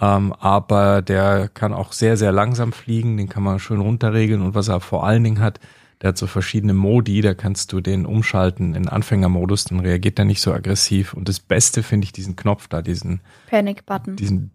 Ähm, 0.00 0.32
aber 0.32 1.02
der 1.02 1.48
kann 1.48 1.72
auch 1.72 1.92
sehr, 1.92 2.16
sehr 2.16 2.32
langsam 2.32 2.72
fliegen. 2.72 3.16
Den 3.16 3.28
kann 3.28 3.42
man 3.42 3.58
schön 3.58 3.80
runterregeln. 3.80 4.42
Und 4.42 4.54
was 4.54 4.68
er 4.68 4.80
vor 4.80 5.06
allen 5.06 5.22
Dingen 5.22 5.40
hat, 5.40 5.60
der 6.02 6.08
hat 6.08 6.18
so 6.18 6.26
verschiedene 6.26 6.72
Modi. 6.72 7.20
Da 7.20 7.34
kannst 7.34 7.72
du 7.72 7.80
den 7.80 8.06
umschalten 8.06 8.74
in 8.74 8.88
Anfängermodus. 8.88 9.64
Dann 9.64 9.80
reagiert 9.80 10.18
er 10.18 10.24
nicht 10.24 10.40
so 10.40 10.52
aggressiv. 10.52 11.12
Und 11.14 11.28
das 11.28 11.38
Beste 11.40 11.82
finde 11.82 12.06
ich 12.06 12.12
diesen 12.12 12.34
Knopf 12.34 12.66
da, 12.68 12.80
diesen, 12.82 13.20
Panic 13.48 13.84
Button. 13.86 14.16
diesen 14.16 14.50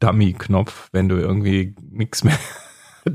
Dummy-Knopf, 0.00 0.88
wenn 0.92 1.08
du 1.08 1.16
irgendwie 1.16 1.74
nichts 1.90 2.24
mehr 2.24 2.38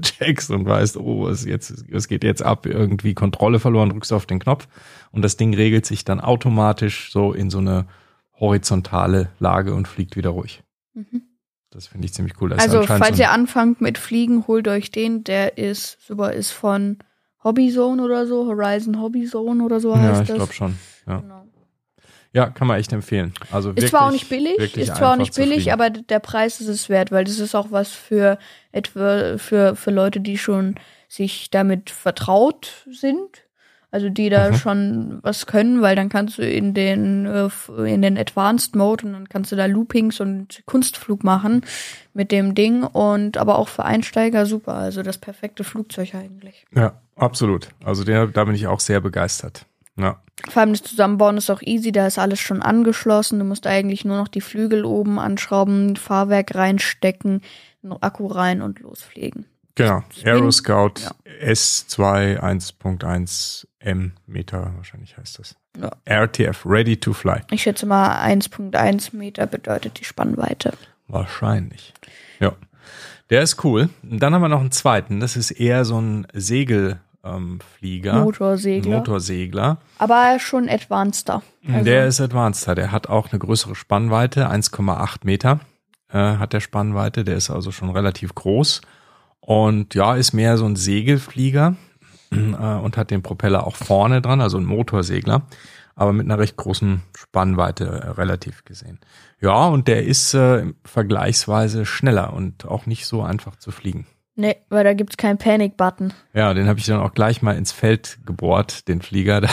checkst 0.01 0.51
und 0.51 0.65
weißt, 0.65 0.97
oh, 0.97 1.25
was 1.25 1.45
jetzt, 1.45 1.91
was 1.91 2.07
geht 2.07 2.23
jetzt 2.23 2.43
ab? 2.43 2.65
Irgendwie 2.65 3.13
Kontrolle 3.13 3.59
verloren, 3.59 3.89
drückst 3.89 4.11
du 4.11 4.15
auf 4.15 4.25
den 4.25 4.39
Knopf 4.39 4.67
und 5.11 5.21
das 5.21 5.37
Ding 5.37 5.53
regelt 5.53 5.85
sich 5.85 6.05
dann 6.05 6.19
automatisch 6.19 7.11
so 7.11 7.33
in 7.33 7.49
so 7.49 7.59
eine 7.59 7.85
horizontale 8.39 9.29
Lage 9.39 9.73
und 9.73 9.87
fliegt 9.87 10.15
wieder 10.15 10.31
ruhig. 10.31 10.63
Mhm. 10.93 11.23
Das 11.71 11.87
finde 11.87 12.05
ich 12.05 12.13
ziemlich 12.13 12.39
cool. 12.41 12.49
Das 12.49 12.59
Also, 12.59 12.83
falls 12.83 13.17
so 13.17 13.23
ihr 13.23 13.31
anfangt 13.31 13.81
mit 13.81 13.97
Fliegen, 13.97 14.47
holt 14.47 14.67
euch 14.67 14.91
den. 14.91 15.23
Der 15.25 15.57
ist 15.57 15.97
super, 16.05 16.31
ist 16.31 16.51
von 16.51 16.99
Hobbyzone 17.43 18.01
oder 18.01 18.25
so, 18.25 18.47
Horizon 18.47 19.01
Hobbyzone 19.01 19.63
oder 19.63 19.79
so 19.79 19.93
ja, 19.93 20.01
heißt 20.01 20.21
ich 20.21 20.27
das. 20.29 20.37
glaube 20.37 20.53
schon. 20.53 20.75
Ja. 21.05 21.19
Genau. 21.19 21.45
Ja, 22.35 22.49
kann 22.49 22.67
man 22.67 22.77
echt 22.77 22.91
empfehlen. 22.91 23.33
Also 23.49 23.69
Ist 23.69 23.75
wirklich, 23.75 23.89
zwar 23.91 24.07
auch 24.07 24.11
nicht 24.11 24.27
billig, 24.27 24.75
ist 24.75 24.93
zwar 24.93 25.13
auch 25.13 25.15
nicht 25.15 25.33
billig, 25.35 25.71
aber 25.71 25.89
der 25.89 26.19
Preis 26.19 26.59
ist 26.59 26.67
es 26.67 26.89
wert, 26.89 27.09
weil 27.09 27.23
das 27.23 27.39
ist 27.39 27.55
auch 27.55 27.71
was 27.71 27.91
für 27.91 28.37
etwa 28.73 29.37
für, 29.37 29.77
für 29.77 29.91
Leute, 29.91 30.19
die 30.19 30.37
schon 30.37 30.75
sich 31.07 31.49
damit 31.49 31.89
vertraut 31.89 32.85
sind. 32.91 33.43
Also 33.89 34.09
die 34.09 34.27
da 34.29 34.51
Mhm. 34.51 34.55
schon 34.57 35.19
was 35.21 35.45
können, 35.45 35.81
weil 35.81 35.95
dann 35.95 36.09
kannst 36.09 36.37
du 36.37 36.41
in 36.41 36.73
den 36.73 37.25
äh, 37.25 37.49
in 37.85 38.01
den 38.01 38.17
Advanced 38.17 38.75
Mode 38.75 39.05
und 39.05 39.13
dann 39.13 39.29
kannst 39.29 39.53
du 39.53 39.55
da 39.55 39.67
Loopings 39.67 40.19
und 40.19 40.61
Kunstflug 40.65 41.23
machen 41.23 41.61
mit 42.13 42.33
dem 42.33 42.53
Ding 42.53 42.83
und 42.83 43.37
aber 43.37 43.57
auch 43.57 43.69
für 43.69 43.85
Einsteiger 43.85 44.45
super, 44.45 44.73
also 44.73 45.01
das 45.03 45.17
perfekte 45.19 45.63
Flugzeug 45.63 46.13
eigentlich. 46.13 46.65
Ja, 46.75 46.99
absolut. 47.15 47.69
Also 47.85 48.03
der, 48.03 48.27
da 48.27 48.43
bin 48.43 48.55
ich 48.55 48.67
auch 48.67 48.81
sehr 48.81 48.99
begeistert. 48.99 49.65
Ja. 49.97 50.19
Vor 50.49 50.61
allem 50.61 50.73
das 50.73 50.83
Zusammenbauen 50.83 51.37
ist 51.37 51.49
auch 51.49 51.61
easy, 51.61 51.91
da 51.91 52.07
ist 52.07 52.19
alles 52.19 52.39
schon 52.39 52.61
angeschlossen. 52.61 53.39
Du 53.39 53.45
musst 53.45 53.65
eigentlich 53.67 54.03
nur 54.05 54.17
noch 54.17 54.27
die 54.27 54.41
Flügel 54.41 54.83
oben 54.85 55.17
anschrauben, 55.19 55.95
Fahrwerk 55.95 56.55
reinstecken, 56.55 57.41
noch 57.81 58.01
Akku 58.01 58.27
rein 58.27 58.61
und 58.61 58.79
losfliegen. 58.81 59.45
Genau. 59.75 60.03
Spin- 60.11 60.27
Aero 60.29 60.51
Scout 60.51 60.93
Ja. 61.01 61.11
S2 61.41 62.39
1.1 62.39 63.67
M 63.79 64.13
Meter, 64.25 64.71
wahrscheinlich 64.77 65.17
heißt 65.17 65.39
das. 65.39 65.55
Ja. 65.79 65.91
RTF, 66.05 66.65
Ready 66.65 66.97
to 66.97 67.11
Fly. 67.13 67.41
Ich 67.51 67.63
schätze 67.63 67.85
mal 67.85 68.15
1.1 68.25 69.15
Meter 69.15 69.47
bedeutet 69.47 69.99
die 69.99 70.05
Spannweite. 70.05 70.73
Wahrscheinlich. 71.07 71.93
Ja. 72.39 72.53
Der 73.29 73.41
ist 73.41 73.63
cool. 73.63 73.89
Und 74.03 74.19
Dann 74.21 74.33
haben 74.33 74.41
wir 74.41 74.47
noch 74.49 74.61
einen 74.61 74.71
zweiten. 74.71 75.19
Das 75.19 75.35
ist 75.35 75.51
eher 75.51 75.83
so 75.85 75.99
ein 75.99 76.27
Segelflieger. 76.33 76.99
Ähm, 77.25 77.59
Flieger. 77.77 78.23
Motorsegler. 78.23 78.97
Motorsegler. 78.97 79.77
Aber 79.97 80.37
schon 80.39 80.69
advanceder. 80.69 81.41
Also, 81.67 81.83
Der 81.83 82.05
ist 82.05 82.21
advanceder. 82.21 82.75
Der 82.75 82.91
hat 82.91 83.07
auch 83.09 83.31
eine 83.31 83.39
größere 83.39 83.75
Spannweite. 83.75 84.49
1,8 84.49 85.17
Meter 85.23 85.59
äh, 86.09 86.17
hat 86.17 86.53
der 86.53 86.59
Spannweite. 86.59 87.23
Der 87.23 87.35
ist 87.35 87.49
also 87.49 87.71
schon 87.71 87.89
relativ 87.89 88.35
groß. 88.35 88.81
Und 89.39 89.93
ja, 89.95 90.15
ist 90.15 90.33
mehr 90.33 90.57
so 90.57 90.65
ein 90.65 90.75
Segelflieger 90.75 91.75
äh, 92.31 92.35
und 92.35 92.97
hat 92.97 93.11
den 93.11 93.21
Propeller 93.21 93.65
auch 93.67 93.75
vorne 93.75 94.21
dran, 94.21 94.41
also 94.41 94.57
ein 94.57 94.65
Motorsegler, 94.65 95.43
aber 95.95 96.13
mit 96.13 96.25
einer 96.25 96.39
recht 96.39 96.57
großen 96.57 97.01
Spannweite 97.15 97.85
äh, 97.85 98.09
relativ 98.09 98.65
gesehen. 98.65 98.99
Ja, 99.39 99.67
und 99.67 99.87
der 99.87 100.03
ist 100.03 100.33
äh, 100.33 100.73
vergleichsweise 100.83 101.85
schneller 101.85 102.33
und 102.33 102.65
auch 102.65 102.85
nicht 102.85 103.05
so 103.05 103.21
einfach 103.21 103.55
zu 103.57 103.71
fliegen. 103.71 104.07
Nee, 104.35 104.55
weil 104.69 104.83
da 104.83 104.93
gibt's 104.93 105.17
keinen 105.17 105.37
Panic-Button. 105.37 106.13
Ja, 106.33 106.53
den 106.53 106.67
habe 106.67 106.79
ich 106.79 106.85
dann 106.85 106.99
auch 106.99 107.13
gleich 107.13 107.41
mal 107.41 107.55
ins 107.55 107.71
Feld 107.71 108.19
gebohrt, 108.25 108.87
den 108.87 109.01
Flieger. 109.01 109.41
Da 109.41 109.49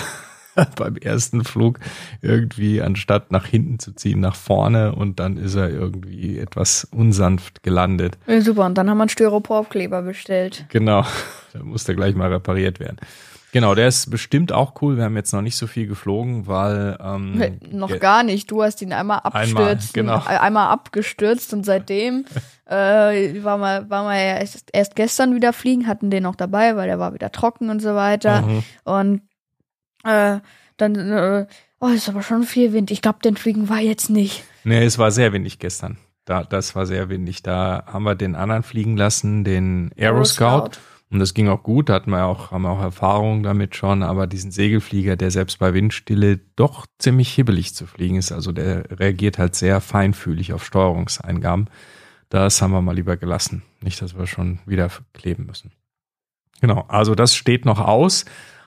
beim 0.77 0.97
ersten 0.97 1.45
Flug 1.45 1.79
irgendwie 2.21 2.83
anstatt 2.83 3.33
nach 3.33 3.47
hinten 3.47 3.79
zu 3.79 3.93
ziehen, 3.93 4.21
nach 4.21 4.37
vorne 4.37 4.95
und 4.95 5.21
dann 5.21 5.37
ist 5.37 5.55
er 5.55 5.71
irgendwie 5.71 6.39
etwas 6.39 6.85
unsanft 6.85 7.62
gelandet. 7.62 8.19
Ja, 8.27 8.41
super, 8.41 8.67
und 8.67 8.77
dann 8.77 8.91
haben 8.91 8.99
wir 8.99 9.03
einen 9.03 9.09
Styroporkleber 9.09 10.03
bestellt. 10.03 10.67
Genau, 10.69 11.05
da 11.53 11.62
muss 11.62 11.85
der 11.85 11.95
gleich 11.95 12.15
mal 12.15 12.33
repariert 12.33 12.81
werden. 12.81 12.99
Genau, 13.53 13.75
der 13.75 13.87
ist 13.87 14.11
bestimmt 14.11 14.51
auch 14.51 14.81
cool. 14.81 14.97
Wir 14.97 15.05
haben 15.05 15.17
jetzt 15.17 15.33
noch 15.33 15.43
nicht 15.43 15.57
so 15.57 15.67
viel 15.67 15.87
geflogen, 15.87 16.47
weil 16.47 16.97
ähm, 17.01 17.59
Noch 17.71 17.99
gar 17.99 18.23
nicht. 18.23 18.51
Du 18.51 18.63
hast 18.63 18.81
ihn 18.81 18.95
einmal 18.95 19.19
abstürzt, 19.19 19.93
genau. 19.93 20.21
äh, 20.21 20.39
einmal 20.39 20.71
abgestürzt 20.71 21.53
und 21.53 21.65
seitdem 21.65 22.25
äh, 22.65 23.45
war 23.45 23.59
mal, 23.59 23.91
war 23.91 24.05
mal 24.05 24.17
erst, 24.17 24.71
erst 24.73 24.97
gestern 24.97 25.35
wieder 25.35 25.53
fliegen, 25.53 25.87
hatten 25.87 26.11
den 26.11 26.23
noch 26.23 26.35
dabei, 26.35 26.77
weil 26.77 26.89
der 26.89 26.99
war 26.99 27.13
wieder 27.13 27.31
trocken 27.31 27.69
und 27.69 27.81
so 27.81 27.95
weiter. 27.95 28.41
Mhm. 28.41 28.65
Und 28.85 29.21
äh, 30.05 30.39
dann, 30.79 30.95
äh, 30.95 31.47
oh, 31.79 31.89
ist 31.89 32.09
aber 32.09 32.23
schon 32.23 32.45
viel 32.45 32.73
Wind. 32.73 32.91
Ich 32.91 33.03
glaube, 33.03 33.19
den 33.23 33.37
Fliegen 33.37 33.69
war 33.69 33.81
jetzt 33.81 34.09
nicht. 34.09 34.45
Nee, 34.65 34.83
es 34.83 34.97
war 34.99 35.11
sehr 35.11 35.35
windig 35.35 35.59
gestern. 35.59 35.99
Da, 36.25 36.43
das 36.43 36.75
war 36.75 36.87
sehr 36.87 37.11
windig. 37.11 37.43
Da 37.43 37.85
haben 37.87 38.05
wir 38.05 38.15
den 38.15 38.35
anderen 38.35 38.63
fliegen 38.63 38.97
lassen, 38.97 39.45
den 39.45 39.91
Aero 39.99 40.25
Scout. 40.25 40.71
Und 41.12 41.19
das 41.19 41.35
ging 41.35 41.49
auch 41.49 41.62
gut, 41.62 41.90
da 41.90 41.95
hatten 41.95 42.11
wir 42.11 42.25
auch, 42.25 42.52
haben 42.52 42.62
wir 42.62 42.71
auch 42.71 42.81
Erfahrung 42.81 43.42
damit 43.42 43.76
schon, 43.76 44.02
aber 44.02 44.26
diesen 44.26 44.50
Segelflieger, 44.50 45.14
der 45.14 45.31
selbst 45.31 45.59
bei 45.59 45.75
Windstille 45.75 46.40
doch 46.57 46.87
ziemlich 46.99 47.31
hibbelig 47.35 47.75
zu 47.75 47.87
fliegen 47.87 48.16
ist, 48.16 48.33
also 48.33 48.50
der 48.50 48.99
reagiert 48.99 49.37
halt 49.37 49.54
sehr 49.54 49.83
feinfühlig 49.83 50.54
auf 50.54 50.64
Steuerungseingaben. 50.64 51.69
Das 52.31 52.62
haben 52.62 52.73
wir 52.73 52.81
mal 52.81 52.95
lieber 52.95 53.19
gelassen. 53.19 53.62
Nicht, 53.83 54.00
dass 54.00 54.16
wir 54.16 54.26
schon 54.26 54.61
wieder 54.64 54.88
kleben 55.12 55.45
müssen. 55.45 55.73
Genau, 56.62 56.87
also 56.88 57.14
das 57.14 57.35
steht 57.35 57.66
noch 57.66 57.78
aus. 57.78 58.25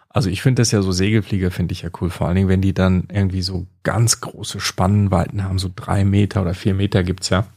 Also 0.07 0.29
ich 0.29 0.43
finde 0.43 0.61
das 0.61 0.71
ja 0.71 0.83
so 0.83 0.91
Segelflieger 0.91 1.49
finde 1.49 1.71
ich 1.71 1.81
ja 1.81 1.89
cool, 1.99 2.11
vor 2.11 2.27
allen 2.27 2.35
Dingen, 2.35 2.47
wenn 2.47 2.61
die 2.61 2.75
dann 2.75 3.07
irgendwie 3.11 3.41
so 3.41 3.65
ganz 3.81 4.21
große 4.21 4.59
Spannweiten 4.59 5.43
haben, 5.43 5.57
so 5.57 5.71
drei 5.75 6.05
Meter 6.05 6.43
oder 6.43 6.53
vier 6.53 6.75
Meter 6.75 7.03
gibt's 7.03 7.29
ja. 7.29 7.47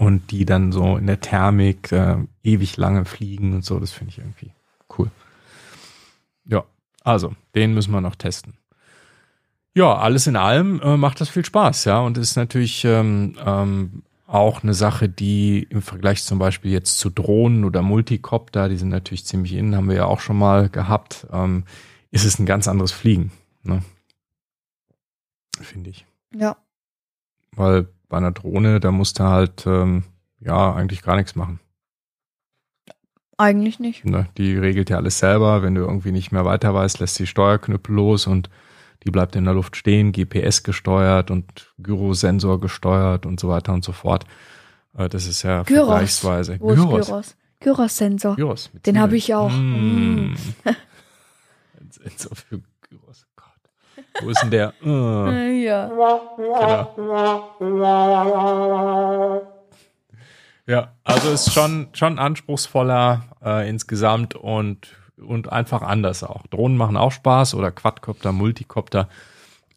Und 0.00 0.30
die 0.30 0.46
dann 0.46 0.72
so 0.72 0.96
in 0.96 1.06
der 1.06 1.20
Thermik 1.20 1.92
äh, 1.92 2.16
ewig 2.42 2.78
lange 2.78 3.04
fliegen 3.04 3.52
und 3.52 3.66
so, 3.66 3.78
das 3.78 3.92
finde 3.92 4.12
ich 4.12 4.18
irgendwie 4.18 4.50
cool. 4.98 5.10
Ja, 6.46 6.64
also, 7.04 7.34
den 7.54 7.74
müssen 7.74 7.92
wir 7.92 8.00
noch 8.00 8.14
testen. 8.14 8.54
Ja, 9.74 9.94
alles 9.96 10.26
in 10.26 10.36
allem 10.36 10.80
äh, 10.80 10.96
macht 10.96 11.20
das 11.20 11.28
viel 11.28 11.44
Spaß, 11.44 11.84
ja, 11.84 12.00
und 12.00 12.16
ist 12.16 12.36
natürlich 12.36 12.82
ähm, 12.86 13.36
ähm, 13.44 14.02
auch 14.26 14.62
eine 14.62 14.72
Sache, 14.72 15.10
die 15.10 15.64
im 15.68 15.82
Vergleich 15.82 16.24
zum 16.24 16.38
Beispiel 16.38 16.72
jetzt 16.72 16.96
zu 16.96 17.10
Drohnen 17.10 17.66
oder 17.66 17.82
Multicopter, 17.82 18.70
die 18.70 18.78
sind 18.78 18.88
natürlich 18.88 19.26
ziemlich 19.26 19.52
innen, 19.52 19.76
haben 19.76 19.90
wir 19.90 19.96
ja 19.96 20.06
auch 20.06 20.20
schon 20.20 20.38
mal 20.38 20.70
gehabt, 20.70 21.26
ähm, 21.30 21.64
ist 22.10 22.24
es 22.24 22.38
ein 22.38 22.46
ganz 22.46 22.68
anderes 22.68 22.92
Fliegen, 22.92 23.32
ne? 23.64 23.82
finde 25.60 25.90
ich. 25.90 26.06
Ja. 26.34 26.56
Weil 27.52 27.88
bei 28.10 28.18
einer 28.18 28.32
Drohne, 28.32 28.80
da 28.80 28.90
musst 28.92 29.18
du 29.18 29.24
halt 29.24 29.66
ähm, 29.66 30.04
ja 30.40 30.74
eigentlich 30.74 31.00
gar 31.00 31.16
nichts 31.16 31.34
machen. 31.34 31.60
Eigentlich 33.38 33.80
nicht. 33.80 34.04
Ne? 34.04 34.28
Die 34.36 34.54
regelt 34.58 34.90
ja 34.90 34.98
alles 34.98 35.18
selber. 35.18 35.62
Wenn 35.62 35.74
du 35.74 35.80
irgendwie 35.80 36.12
nicht 36.12 36.30
mehr 36.30 36.44
weiter 36.44 36.74
weißt, 36.74 36.98
lässt 36.98 37.18
die 37.18 37.26
Steuerknüppel 37.26 37.94
los 37.94 38.26
und 38.26 38.50
die 39.04 39.10
bleibt 39.10 39.34
in 39.34 39.44
der 39.46 39.54
Luft 39.54 39.76
stehen, 39.76 40.12
GPS 40.12 40.62
gesteuert 40.62 41.30
und 41.30 41.72
Gyrosensor 41.78 42.60
gesteuert 42.60 43.24
und 43.24 43.40
so 43.40 43.48
weiter 43.48 43.72
und 43.72 43.82
so 43.82 43.92
fort. 43.92 44.26
Äh, 44.94 45.08
Das 45.08 45.26
ist 45.26 45.42
ja 45.42 45.62
Gyros. 45.62 45.86
vergleichsweise. 45.86 46.56
Wo 46.60 46.72
ist 46.72 46.76
Gyros? 46.82 47.36
Gyros-Sensor. 47.60 48.36
Gyros 48.36 48.70
Den 48.84 48.98
habe 48.98 49.16
ich 49.16 49.34
auch. 49.34 49.50
Mm. 49.50 50.34
Ein 50.64 51.90
Sensor 51.90 52.36
für 52.36 52.60
Gyros. 52.88 53.26
Wo 54.20 54.28
ist 54.30 54.42
denn 54.42 54.50
der? 54.50 54.74
Äh. 54.82 55.50
Äh, 55.50 55.64
Ja. 55.64 55.90
Ja, 60.66 60.92
also 61.02 61.30
ist 61.30 61.52
schon, 61.52 61.88
schon 61.94 62.18
anspruchsvoller 62.20 63.24
äh, 63.44 63.68
insgesamt 63.68 64.36
und, 64.36 64.94
und 65.16 65.50
einfach 65.50 65.82
anders 65.82 66.22
auch. 66.22 66.46
Drohnen 66.46 66.76
machen 66.76 66.96
auch 66.96 67.10
Spaß 67.10 67.54
oder 67.54 67.72
Quadcopter, 67.72 68.30
Multicopter. 68.30 69.08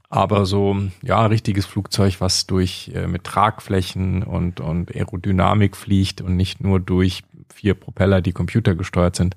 Aber 0.09 0.45
so, 0.45 0.77
ja, 1.01 1.21
ein 1.21 1.31
richtiges 1.31 1.65
Flugzeug, 1.65 2.21
was 2.21 2.45
durch 2.45 2.91
äh, 2.93 3.07
mit 3.07 3.23
Tragflächen 3.23 4.21
und, 4.21 4.59
und 4.59 4.93
Aerodynamik 4.95 5.75
fliegt 5.75 6.21
und 6.21 6.35
nicht 6.35 6.61
nur 6.61 6.79
durch 6.79 7.23
vier 7.51 7.73
Propeller, 7.73 8.21
die 8.21 8.31
computergesteuert 8.31 9.15
sind, 9.15 9.35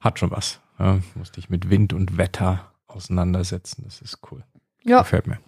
hat 0.00 0.18
schon 0.18 0.32
was. 0.32 0.58
Ja, 0.80 0.98
musst 1.14 1.36
dich 1.36 1.48
mit 1.48 1.70
Wind 1.70 1.92
und 1.92 2.18
Wetter 2.18 2.72
auseinandersetzen. 2.88 3.82
Das 3.84 4.00
ist 4.00 4.18
cool. 4.30 4.44
Ja. 4.84 5.00
Gefällt 5.00 5.26
mir. 5.26 5.38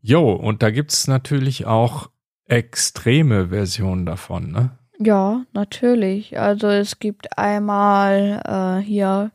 Jo, 0.00 0.32
und 0.32 0.62
da 0.62 0.70
gibt's 0.70 1.06
natürlich 1.08 1.66
auch 1.66 2.10
extreme 2.46 3.48
Versionen 3.48 4.06
davon, 4.06 4.50
ne? 4.52 4.70
Ja, 5.00 5.44
natürlich. 5.52 6.38
Also 6.38 6.68
es 6.68 6.98
gibt 6.98 7.38
einmal 7.38 8.42
äh, 8.80 8.82
hier 8.84 9.30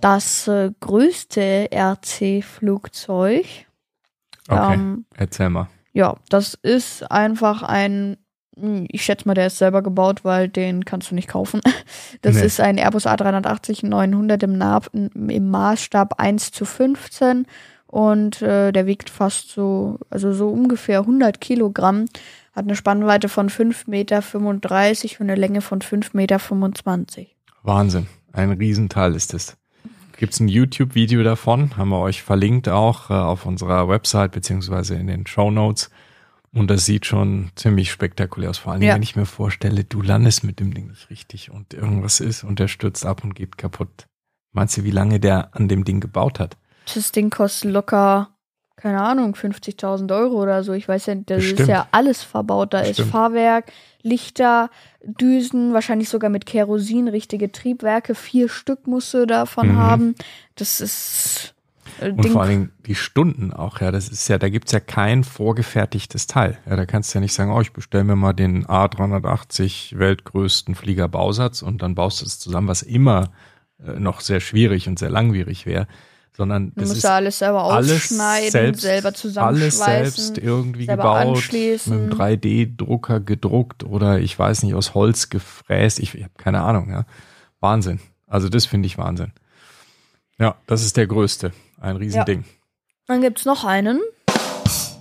das 0.00 0.48
äh, 0.48 0.70
größte 0.80 1.68
RC-Flugzeug. 1.72 3.46
Okay, 4.48 4.74
Ähm, 4.74 5.04
erzähl 5.16 5.50
mal. 5.50 5.68
ja, 5.92 6.16
das 6.28 6.54
ist 6.54 7.10
einfach 7.10 7.62
ein, 7.62 8.16
ich 8.88 9.04
schätze 9.04 9.26
mal, 9.26 9.34
der 9.34 9.46
ist 9.46 9.58
selber 9.58 9.82
gebaut, 9.82 10.24
weil 10.24 10.48
den 10.48 10.84
kannst 10.84 11.10
du 11.10 11.14
nicht 11.14 11.28
kaufen. 11.28 11.60
Das 12.22 12.36
Nee. 12.36 12.42
ist 12.42 12.60
ein 12.60 12.76
Airbus 12.76 13.06
A380-900 13.06 14.42
im, 14.44 14.58
Na 14.58 14.80
im 14.92 15.50
Maßstab 15.50 16.20
1 16.20 16.50
zu 16.50 16.64
15 16.64 17.46
und 17.86 18.42
äh, 18.42 18.72
der 18.72 18.86
wiegt 18.86 19.08
fast 19.10 19.50
so, 19.50 19.98
also 20.10 20.32
so 20.32 20.48
ungefähr 20.48 21.00
100 21.00 21.40
Kilogramm, 21.40 22.06
hat 22.52 22.64
eine 22.64 22.76
Spannweite 22.76 23.28
von 23.28 23.48
5,35 23.48 23.88
Meter 23.88 24.22
und 25.20 25.20
eine 25.20 25.34
Länge 25.36 25.60
von 25.60 25.80
5,25 25.80 26.16
Meter. 26.16 26.38
Wahnsinn. 27.62 28.06
Ein 28.32 28.52
Riesenteil 28.52 29.14
ist 29.14 29.34
es. 29.34 29.56
Gibt's 30.18 30.40
ein 30.40 30.48
YouTube-Video 30.48 31.22
davon, 31.22 31.76
haben 31.76 31.88
wir 31.88 32.00
euch 32.00 32.22
verlinkt 32.22 32.68
auch 32.68 33.08
äh, 33.10 33.14
auf 33.14 33.46
unserer 33.46 33.88
Website 33.88 34.32
beziehungsweise 34.32 34.94
in 34.96 35.06
den 35.06 35.26
Show 35.26 35.50
Notes. 35.50 35.90
Und 36.52 36.68
das 36.68 36.84
sieht 36.84 37.06
schon 37.06 37.50
ziemlich 37.54 37.92
spektakulär 37.92 38.50
aus. 38.50 38.58
Vor 38.58 38.72
allem, 38.72 38.82
Ja. 38.82 38.94
wenn 38.94 39.02
ich 39.02 39.14
mir 39.14 39.26
vorstelle, 39.26 39.84
du 39.84 40.02
landest 40.02 40.42
mit 40.42 40.58
dem 40.58 40.74
Ding 40.74 40.88
nicht 40.88 41.08
richtig 41.10 41.50
und 41.50 41.74
irgendwas 41.74 42.18
ist 42.20 42.42
und 42.42 42.58
der 42.58 42.66
stürzt 42.68 43.06
ab 43.06 43.22
und 43.22 43.34
geht 43.34 43.56
kaputt. 43.56 44.06
Meinst 44.52 44.76
du, 44.76 44.82
wie 44.84 44.90
lange 44.90 45.20
der 45.20 45.54
an 45.54 45.68
dem 45.68 45.84
Ding 45.84 46.00
gebaut 46.00 46.40
hat? 46.40 46.56
Das 46.92 47.12
Ding 47.12 47.30
kostet 47.30 47.70
locker, 47.70 48.30
keine 48.74 49.00
Ahnung, 49.00 49.34
50.000 49.36 50.10
Euro 50.12 50.42
oder 50.42 50.64
so. 50.64 50.72
Ich 50.72 50.88
weiß 50.88 51.06
ja, 51.06 51.14
da 51.14 51.36
ist 51.36 51.50
Bestimmt. 51.50 51.68
ja 51.68 51.86
alles 51.92 52.24
verbaut. 52.24 52.74
Da 52.74 52.80
ist 52.80 52.88
Bestimmt. 52.96 53.10
Fahrwerk, 53.12 53.70
Lichter, 54.02 54.70
Düsen, 55.04 55.72
wahrscheinlich 55.72 56.08
sogar 56.08 56.30
mit 56.30 56.46
Kerosin, 56.46 57.06
richtige 57.06 57.52
Triebwerke. 57.52 58.16
Vier 58.16 58.48
Stück 58.48 58.88
musst 58.88 59.14
du 59.14 59.24
davon 59.26 59.68
Mhm. 59.74 59.76
haben. 59.76 60.14
Das 60.56 60.80
ist 60.80 61.54
äh, 62.00 62.10
Und 62.10 62.24
Ding. 62.24 62.32
vor 62.32 62.42
allen 62.42 62.50
Dingen 62.50 62.72
die 62.86 62.94
Stunden 62.94 63.52
auch, 63.52 63.80
ja. 63.80 63.90
Das 63.90 64.08
ist 64.08 64.28
ja, 64.28 64.38
da 64.38 64.48
gibt's 64.48 64.72
ja 64.72 64.80
kein 64.80 65.24
vorgefertigtes 65.24 66.26
Teil. 66.26 66.58
Ja, 66.68 66.76
da 66.76 66.86
kannst 66.86 67.12
du 67.12 67.18
ja 67.18 67.20
nicht 67.20 67.34
sagen, 67.34 67.52
oh, 67.52 67.60
ich 67.60 67.72
bestelle 67.72 68.04
mir 68.04 68.16
mal 68.16 68.32
den 68.32 68.66
A380 68.66 69.98
weltgrößten 69.98 70.74
Fliegerbausatz 70.74 71.62
und 71.62 71.82
dann 71.82 71.94
baust 71.94 72.20
du 72.20 72.26
es 72.26 72.38
zusammen, 72.38 72.68
was 72.68 72.82
immer 72.82 73.30
äh, 73.84 73.98
noch 73.98 74.20
sehr 74.20 74.40
schwierig 74.40 74.88
und 74.88 74.98
sehr 74.98 75.10
langwierig 75.10 75.66
wäre. 75.66 75.86
Sondern 76.36 76.72
Du 76.74 76.82
musst 76.82 76.96
ist 76.96 77.02
ja 77.02 77.16
alles 77.16 77.38
selber 77.38 77.64
alles 77.64 77.92
ausschneiden, 78.12 78.50
selbst, 78.50 78.82
selber 78.82 79.08
alles 79.08 79.20
zusammenschweißen. 79.20 80.24
selbst 80.24 80.38
irgendwie 80.38 80.86
selber 80.86 81.02
gebaut, 81.02 81.26
anschließen. 81.36 82.06
mit 82.08 82.12
einem 82.12 82.20
3D-Drucker 82.20 83.20
gedruckt 83.20 83.84
oder 83.84 84.20
ich 84.20 84.38
weiß 84.38 84.62
nicht, 84.62 84.74
aus 84.74 84.94
Holz 84.94 85.28
gefräst. 85.28 85.98
Ich, 85.98 86.14
ich 86.14 86.22
habe 86.22 86.32
keine 86.38 86.60
Ahnung, 86.62 86.88
ja. 86.90 87.04
Wahnsinn. 87.58 88.00
Also 88.26 88.48
das 88.48 88.64
finde 88.64 88.86
ich 88.86 88.96
Wahnsinn. 88.96 89.32
Ja, 90.38 90.54
das 90.66 90.82
ist 90.84 90.96
der 90.96 91.06
größte. 91.06 91.52
Ein 91.80 91.96
Riesending. 91.96 92.44
Dann 93.06 93.22
gibt's 93.22 93.44
noch 93.44 93.64
einen. 93.64 94.00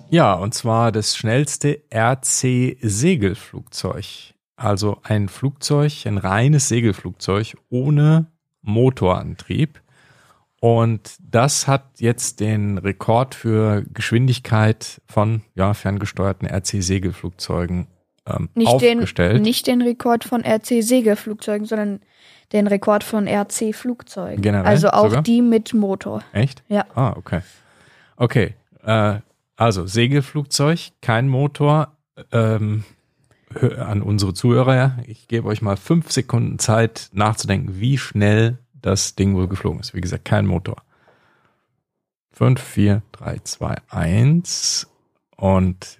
Ja, 0.09 0.33
und 0.33 0.55
zwar 0.55 0.91
das 0.91 1.15
schnellste 1.15 1.83
RC-Segelflugzeug. 1.93 4.33
Also 4.55 4.98
ein 5.03 5.29
Flugzeug, 5.29 6.05
ein 6.05 6.17
reines 6.17 6.67
Segelflugzeug 6.67 7.55
ohne 7.69 8.25
Motorantrieb. 8.62 9.81
Und 10.59 11.15
das 11.21 11.67
hat 11.67 11.86
jetzt 12.00 12.39
den 12.39 12.77
Rekord 12.77 13.36
für 13.36 13.84
Geschwindigkeit 13.93 15.01
von 15.08 15.41
ja, 15.56 15.73
ferngesteuerten 15.73 16.47
RC-Segelflugzeugen 16.47 17.88
ähm, 18.25 18.49
Nicht 18.56 18.82
den, 18.82 18.97
aufgestellt. 18.97 19.41
nicht 19.41 19.67
den 19.67 19.82
Rekord 19.82 20.25
von 20.25 20.43
RC-Segelflugzeugen, 20.43 21.65
sondern 21.65 22.01
den 22.51 22.67
Rekord 22.67 23.03
von 23.03 23.27
RC-Flugzeugen. 23.27 24.41
Generell 24.41 24.65
Also 24.65 24.89
auch 24.89 25.09
sogar? 25.09 25.21
die 25.23 25.41
mit 25.41 25.73
Motor. 25.73 26.23
Echt? 26.33 26.63
Ja. 26.67 26.85
Ah, 26.95 27.13
okay. 27.15 27.41
Okay. 28.15 28.55
Äh, 28.83 29.19
also 29.55 29.85
Segelflugzeug, 29.85 30.91
kein 31.01 31.27
Motor. 31.27 31.95
Ähm, 32.31 32.83
an 33.77 34.01
unsere 34.03 34.33
Zuhörer, 34.33 34.75
ja, 34.75 34.97
ich 35.07 35.27
gebe 35.27 35.47
euch 35.47 35.62
mal 35.62 35.75
fünf 35.75 36.12
Sekunden 36.12 36.59
Zeit 36.59 37.09
nachzudenken, 37.13 37.79
wie 37.79 37.97
schnell 37.97 38.59
das 38.73 39.15
Ding 39.15 39.35
wohl 39.35 39.47
geflogen 39.47 39.79
ist. 39.79 39.93
Wie 39.95 40.01
gesagt, 40.01 40.25
kein 40.25 40.45
Motor. 40.45 40.83
Fünf, 42.31 42.62
vier, 42.62 43.01
drei, 43.12 43.39
zwei, 43.39 43.75
eins. 43.89 44.88
Und 45.35 45.99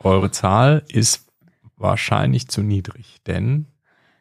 eure 0.00 0.30
Zahl 0.30 0.82
ist 0.88 1.28
wahrscheinlich 1.76 2.48
zu 2.48 2.62
niedrig, 2.62 3.18
denn 3.26 3.66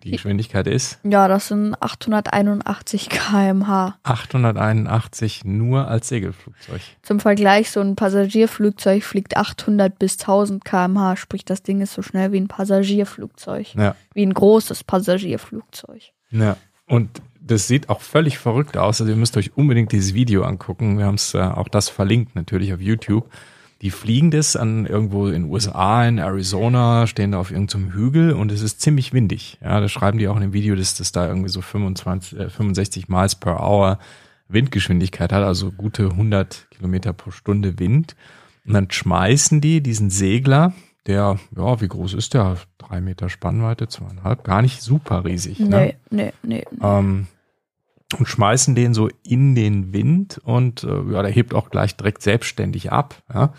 die 0.05 0.11
Geschwindigkeit 0.11 0.67
ist 0.67 0.99
Ja, 1.03 1.27
das 1.27 1.47
sind 1.49 1.75
881 1.81 3.09
km/h. 3.09 3.97
881 4.03 5.43
nur 5.43 5.87
als 5.87 6.07
Segelflugzeug. 6.07 6.81
Zum 7.01 7.19
Vergleich, 7.19 7.71
so 7.71 7.81
ein 7.81 7.95
Passagierflugzeug 7.95 9.03
fliegt 9.03 9.35
800 9.35 9.97
bis 9.97 10.19
1000 10.19 10.63
km/h, 10.63 11.15
sprich, 11.17 11.43
das 11.43 11.63
Ding 11.63 11.81
ist 11.81 11.93
so 11.93 12.01
schnell 12.01 12.31
wie 12.31 12.39
ein 12.39 12.47
Passagierflugzeug. 12.47 13.75
Ja. 13.75 13.95
Wie 14.13 14.25
ein 14.25 14.33
großes 14.33 14.83
Passagierflugzeug. 14.83 16.01
Ja. 16.29 16.57
Und 16.87 17.21
das 17.41 17.67
sieht 17.67 17.89
auch 17.89 18.01
völlig 18.01 18.37
verrückt 18.37 18.77
aus. 18.77 19.01
Also 19.01 19.11
ihr 19.11 19.17
müsst 19.17 19.37
euch 19.37 19.57
unbedingt 19.57 19.91
dieses 19.91 20.13
Video 20.13 20.43
angucken. 20.43 20.97
Wir 20.97 21.05
haben 21.05 21.15
es 21.15 21.33
äh, 21.33 21.39
auch 21.39 21.67
das 21.67 21.89
verlinkt 21.89 22.35
natürlich 22.35 22.73
auf 22.73 22.81
YouTube. 22.81 23.29
Die 23.85 23.91
fliegen 23.91 24.31
das 24.31 24.55
an 24.55 24.87
irgendwo 24.87 25.27
in 25.27 25.43
USA, 25.43 26.07
in 26.07 26.17
Arizona, 26.17 27.05
stehen 27.05 27.33
da 27.33 27.37
auf 27.37 27.51
irgendeinem 27.51 27.93
Hügel 27.93 28.33
und 28.33 28.51
es 28.51 28.63
ist 28.63 28.81
ziemlich 28.81 29.13
windig. 29.13 29.59
Ja, 29.61 29.79
das 29.79 29.91
schreiben 29.91 30.17
die 30.17 30.27
auch 30.27 30.33
in 30.37 30.41
dem 30.41 30.53
Video, 30.53 30.75
dass 30.75 30.95
das 30.95 31.11
da 31.11 31.27
irgendwie 31.27 31.49
so 31.49 31.61
25, 31.61 32.39
äh, 32.39 32.49
65 32.49 33.09
Miles 33.09 33.35
per 33.35 33.59
Hour 33.59 33.99
Windgeschwindigkeit 34.47 35.31
hat, 35.31 35.43
also 35.43 35.71
gute 35.71 36.05
100 36.05 36.65
Kilometer 36.71 37.13
pro 37.13 37.29
Stunde 37.29 37.77
Wind. 37.77 38.15
Und 38.65 38.73
dann 38.73 38.89
schmeißen 38.89 39.61
die 39.61 39.81
diesen 39.81 40.09
Segler, 40.09 40.73
der, 41.05 41.37
ja, 41.55 41.79
wie 41.79 41.87
groß 41.87 42.15
ist 42.15 42.33
der? 42.33 42.57
Drei 42.79 43.01
Meter 43.01 43.29
Spannweite, 43.29 43.87
zweieinhalb, 43.87 44.43
gar 44.43 44.63
nicht 44.63 44.81
super 44.81 45.25
riesig. 45.25 45.59
Ne? 45.59 45.93
Nee, 46.09 46.31
nee, 46.31 46.33
nee. 46.41 46.63
ähm, 46.81 47.27
und 48.17 48.27
schmeißen 48.27 48.75
den 48.75 48.93
so 48.93 49.09
in 49.23 49.55
den 49.55 49.93
Wind 49.93 50.39
und 50.43 50.83
äh, 50.83 51.11
ja, 51.11 51.21
der 51.21 51.31
hebt 51.31 51.53
auch 51.53 51.69
gleich 51.69 51.95
direkt 51.95 52.21
selbstständig 52.21 52.91
ab. 52.91 53.15
Ja? 53.33 53.53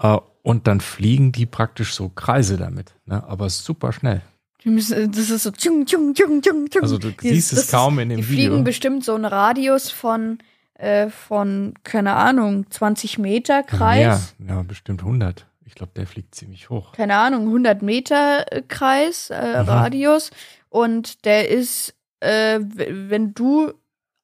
Äh, 0.00 0.18
und 0.42 0.66
dann 0.66 0.80
fliegen 0.80 1.32
die 1.32 1.46
praktisch 1.46 1.94
so 1.94 2.08
Kreise 2.10 2.56
damit, 2.56 2.94
ne? 3.06 3.22
aber 3.26 3.48
super 3.50 3.92
schnell. 3.92 4.22
Die 4.62 4.70
müssen- 4.70 5.10
Das 5.12 5.30
ist 5.30 5.42
so 5.42 5.50
tschung, 5.50 5.84
tschung, 5.86 6.14
tschung, 6.14 6.40
tschung, 6.42 6.68
tschung. 6.70 6.82
Also 6.82 6.98
du 6.98 7.10
siehst 7.20 7.52
es 7.52 7.60
das 7.66 7.70
kaum 7.70 7.98
in 7.98 8.08
dem 8.08 8.18
Die 8.20 8.28
Video. 8.28 8.50
fliegen 8.50 8.64
bestimmt 8.64 9.04
so 9.04 9.14
einen 9.14 9.26
Radius 9.26 9.90
von, 9.90 10.38
äh, 10.74 11.08
von, 11.10 11.74
keine 11.84 12.14
Ahnung, 12.14 12.70
20 12.70 13.18
Meter 13.18 13.62
Kreis. 13.62 14.34
Ja, 14.38 14.56
ja, 14.56 14.62
bestimmt 14.62 15.02
100. 15.02 15.46
Ich 15.66 15.74
glaube, 15.74 15.92
der 15.96 16.06
fliegt 16.06 16.34
ziemlich 16.34 16.70
hoch. 16.70 16.92
Keine 16.92 17.16
Ahnung, 17.16 17.42
100 17.46 17.82
Meter 17.82 18.50
äh, 18.52 18.62
Kreis, 18.66 19.28
äh. 19.30 19.34
Radius. 19.36 20.30
Und 20.70 21.24
der 21.26 21.48
ist, 21.50 21.94
äh, 22.24 22.60
wenn 22.62 23.34
du 23.34 23.72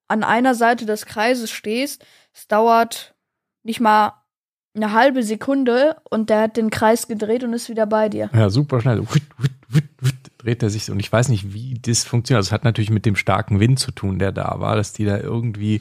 an 0.08 0.24
einer 0.24 0.54
Seite 0.54 0.86
des 0.86 1.06
Kreises 1.06 1.50
stehst, 1.50 2.04
es 2.32 2.48
dauert 2.48 3.14
nicht 3.62 3.80
mal 3.80 4.14
eine 4.74 4.92
halbe 4.92 5.22
Sekunde 5.22 5.96
und 6.10 6.30
der 6.30 6.42
hat 6.42 6.56
den 6.56 6.70
Kreis 6.70 7.08
gedreht 7.08 7.44
und 7.44 7.52
ist 7.52 7.68
wieder 7.68 7.86
bei 7.86 8.08
dir. 8.08 8.30
Ja, 8.32 8.50
super 8.50 8.80
schnell. 8.80 9.00
Wut, 9.00 9.22
wut, 9.38 9.84
wut, 10.00 10.14
dreht 10.38 10.62
er 10.62 10.70
sich 10.70 10.84
so. 10.84 10.92
Und 10.92 11.00
ich 11.00 11.12
weiß 11.12 11.28
nicht, 11.28 11.52
wie 11.52 11.74
das 11.74 12.04
funktioniert. 12.04 12.38
Also 12.38 12.48
es 12.48 12.52
hat 12.52 12.64
natürlich 12.64 12.90
mit 12.90 13.06
dem 13.06 13.16
starken 13.16 13.60
Wind 13.60 13.78
zu 13.78 13.90
tun, 13.90 14.18
der 14.18 14.32
da 14.32 14.56
war, 14.58 14.76
dass 14.76 14.92
die 14.92 15.04
da 15.04 15.18
irgendwie 15.18 15.80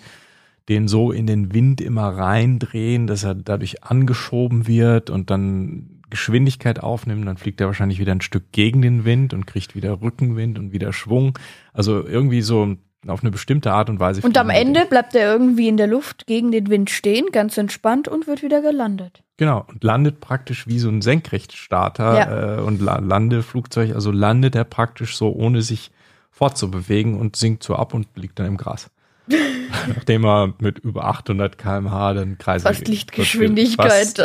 den 0.70 0.88
so 0.88 1.12
in 1.12 1.28
den 1.28 1.54
Wind 1.54 1.82
immer 1.82 2.10
reindrehen, 2.10 3.08
dass 3.08 3.24
er 3.24 3.36
dadurch 3.36 3.84
angeschoben 3.84 4.68
wird 4.68 5.10
und 5.10 5.30
dann 5.30 5.99
Geschwindigkeit 6.10 6.82
aufnimmt. 6.82 7.28
Dann 7.28 7.38
fliegt 7.38 7.62
er 7.62 7.68
wahrscheinlich 7.68 8.00
wieder 8.00 8.12
ein 8.12 8.22
Stück 8.22 8.52
gegen 8.52 8.82
den 8.82 9.06
Wind 9.06 9.34
und 9.34 9.46
kriegt 9.48 9.76
wieder 9.76 10.02
Rückenwind 10.02 10.60
und 10.60 10.72
wieder 10.72 10.94
Schwung. 10.94 11.38
Also 11.74 12.06
irgendwie 12.06 12.42
so 12.42 12.76
auf 13.08 13.22
eine 13.22 13.32
bestimmte 13.32 13.72
Art 13.72 13.90
und 13.90 14.00
Weise. 14.00 14.22
Und 14.22 14.38
am 14.38 14.50
Ende 14.50 14.86
bleibt 14.86 15.16
er 15.16 15.32
irgendwie 15.32 15.68
in 15.68 15.78
der 15.78 15.88
Luft 15.88 16.28
gegen 16.28 16.52
den 16.52 16.70
Wind 16.70 16.90
stehen, 16.90 17.28
ganz 17.32 17.58
entspannt 17.58 18.08
und 18.08 18.28
wird 18.28 18.44
wieder 18.44 18.62
gelandet. 18.62 19.24
Genau, 19.38 19.66
und 19.68 19.84
landet 19.84 20.20
praktisch 20.20 20.68
wie 20.68 20.80
so 20.80 20.90
ein 20.90 21.02
Senkrechtstarter 21.02 22.58
äh, 22.58 22.62
und 22.62 22.82
La 22.82 23.00
Landeflugzeug. 23.00 23.96
Also 23.96 24.12
landet 24.12 24.56
er 24.56 24.66
praktisch 24.66 25.16
so, 25.16 25.32
ohne 25.32 25.62
sich 25.62 25.92
fortzubewegen 26.32 27.18
und 27.18 27.36
sinkt 27.36 27.64
so 27.64 27.76
ab 27.76 27.94
und 27.94 28.08
liegt 28.16 28.40
dann 28.40 28.48
im 28.48 28.58
Gras. 28.58 28.90
Nachdem 29.88 30.26
er 30.26 30.54
mit 30.60 30.80
über 30.80 31.06
800 31.06 31.58
km/h 31.58 32.14
dann 32.14 32.38
Kreise 32.38 32.68
Fast. 32.68 32.88
Lichtgeschwindigkeit. 32.88 34.18
Fast 34.18 34.20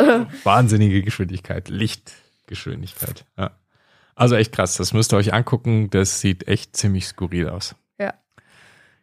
wahnsinnige 0.45 1.01
Geschwindigkeit, 1.03 1.69
Lichtgeschwindigkeit. 1.69 3.25
Ja. 3.37 3.51
Also 4.15 4.35
echt 4.35 4.53
krass, 4.53 4.77
das 4.77 4.93
müsst 4.93 5.13
ihr 5.13 5.17
euch 5.17 5.33
angucken. 5.33 5.89
Das 5.89 6.21
sieht 6.21 6.47
echt 6.47 6.75
ziemlich 6.75 7.05
skurril 7.07 7.49
aus. 7.49 7.75
Ja. 7.99 8.13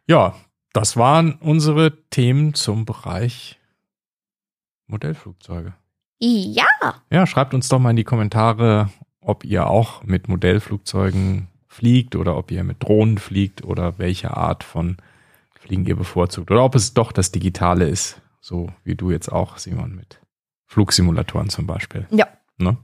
Ja, 0.07 0.35
das 0.73 0.97
waren 0.97 1.33
unsere 1.39 1.93
Themen 2.09 2.55
zum 2.55 2.85
Bereich 2.85 3.59
Modellflugzeuge. 4.87 5.73
Ja. 6.19 6.65
Ja, 7.11 7.27
schreibt 7.27 7.53
uns 7.53 7.69
doch 7.69 7.79
mal 7.79 7.91
in 7.91 7.95
die 7.95 8.03
Kommentare, 8.03 8.89
ob 9.21 9.43
ihr 9.45 9.67
auch 9.67 10.03
mit 10.03 10.27
Modellflugzeugen 10.27 11.47
fliegt 11.67 12.15
oder 12.15 12.37
ob 12.37 12.51
ihr 12.51 12.63
mit 12.63 12.83
Drohnen 12.83 13.17
fliegt 13.17 13.63
oder 13.63 13.97
welche 13.97 14.35
Art 14.35 14.63
von 14.63 14.97
Fliegen 15.63 15.85
ihr 15.85 15.95
bevorzugt. 15.95 16.51
Oder 16.51 16.63
ob 16.65 16.75
es 16.75 16.93
doch 16.93 17.11
das 17.13 17.31
Digitale 17.31 17.87
ist, 17.87 18.19
so 18.41 18.67
wie 18.83 18.95
du 18.95 19.11
jetzt 19.11 19.31
auch, 19.31 19.57
Simon, 19.57 19.95
mit 19.95 20.19
Flugsimulatoren 20.65 21.49
zum 21.49 21.65
Beispiel. 21.67 22.05
Ja. 22.11 22.27
Ne? 22.57 22.75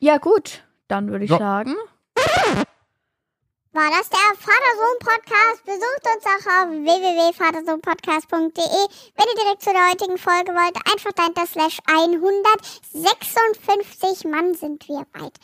Ja, 0.00 0.18
gut. 0.18 0.64
Dann 0.88 1.08
würde 1.10 1.24
ich 1.24 1.30
Ja. 1.30 1.38
sagen. 1.38 1.74
War 3.72 3.90
das 3.90 4.08
der 4.08 4.18
Vater-Sohn-Podcast? 4.38 5.64
Besucht 5.64 6.06
uns 6.14 6.24
auch 6.26 6.46
auf 6.46 6.68
www.vatersohnpodcast.de. 6.70 8.82
Wenn 9.16 9.28
ihr 9.28 9.34
direkt 9.42 9.62
zu 9.62 9.72
der 9.72 9.88
heutigen 9.90 10.16
Folge 10.18 10.52
wollt, 10.52 10.76
einfach 10.92 11.10
dahinter 11.12 11.44
slash 11.46 11.78
156 11.86 14.24
Mann 14.30 14.54
sind 14.54 14.86
wir 14.88 15.04
weit. 15.14 15.34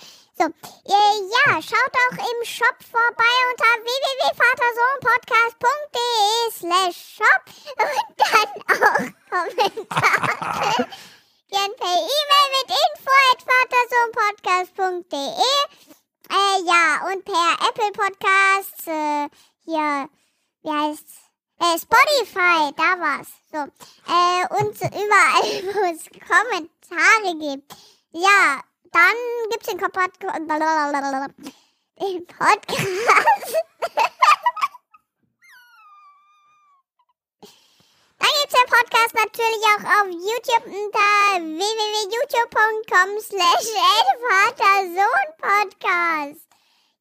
So, 0.40 0.46
äh, 0.46 0.50
ja, 0.88 1.60
schaut 1.60 1.92
auch 1.92 2.16
im 2.16 2.40
Shop 2.46 2.78
vorbei 2.90 3.34
unter 3.50 3.72
www.vatersohnpodcast.de 3.84 6.50
slash 6.50 6.96
shop 7.16 7.42
und 7.76 8.16
dann 8.16 8.48
auch 8.72 9.04
Kommentare. 9.28 10.88
Gern 11.50 11.72
per 11.76 11.92
E-Mail 11.92 12.48
mit 12.56 12.68
info 12.70 13.12
at 13.32 13.40
vatersohnpodcast.de 13.44 15.44
äh, 16.30 16.56
ja, 16.64 16.84
und 17.12 17.20
per 17.26 17.48
Apple 17.68 17.92
Podcasts, 17.92 18.86
äh, 18.86 19.28
hier, 19.66 20.08
wie 20.62 20.70
heißt's? 20.70 21.16
Äh, 21.58 21.78
Spotify, 21.78 22.72
da 22.78 22.98
war's. 22.98 23.28
So. 23.52 23.58
Äh, 24.08 24.46
und 24.58 24.74
überall, 24.80 25.64
wo 25.74 25.80
es 25.92 26.08
Kommentare 26.26 27.34
gibt. 27.38 27.76
Ja, 28.12 28.62
dann 28.92 29.16
gibt's 29.50 29.68
den 29.68 29.80
Kompott 29.80 30.12
den 32.00 32.26
Podcast. 32.26 33.56
Dann 38.20 38.28
gibt's 38.42 38.54
den 38.54 38.68
Podcast 38.68 39.14
natürlich 39.14 39.64
auch 39.64 39.84
auf 39.96 40.08
YouTube 40.10 40.66
unter 40.66 41.40
www.youtube.com 41.40 43.18
slash 43.20 43.66
Vater-Sohn-Podcast. 44.28 46.44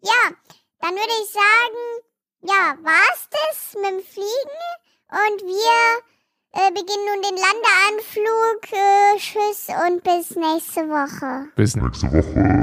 Ja, 0.02 0.32
dann 0.80 0.95
würde 0.95 1.13
ich 1.21 1.30
sagen, 1.30 2.02
ja, 2.41 2.78
war's 2.82 3.28
das 3.32 3.73
mit 3.75 3.86
dem 3.86 4.02
Fliegen? 4.02 4.62
Und 5.12 5.41
wir 5.43 6.02
äh, 6.53 6.71
beginnen 6.71 7.05
nun 7.05 7.21
den 7.21 7.38
Landeanflug. 7.38 8.71
Äh, 8.71 9.17
tschüss 9.17 9.67
und 9.88 10.03
bis 10.03 10.35
nächste 10.35 10.81
Woche. 10.89 11.49
Bis 11.55 11.75
nächste 11.75 12.12
Woche. 12.12 12.59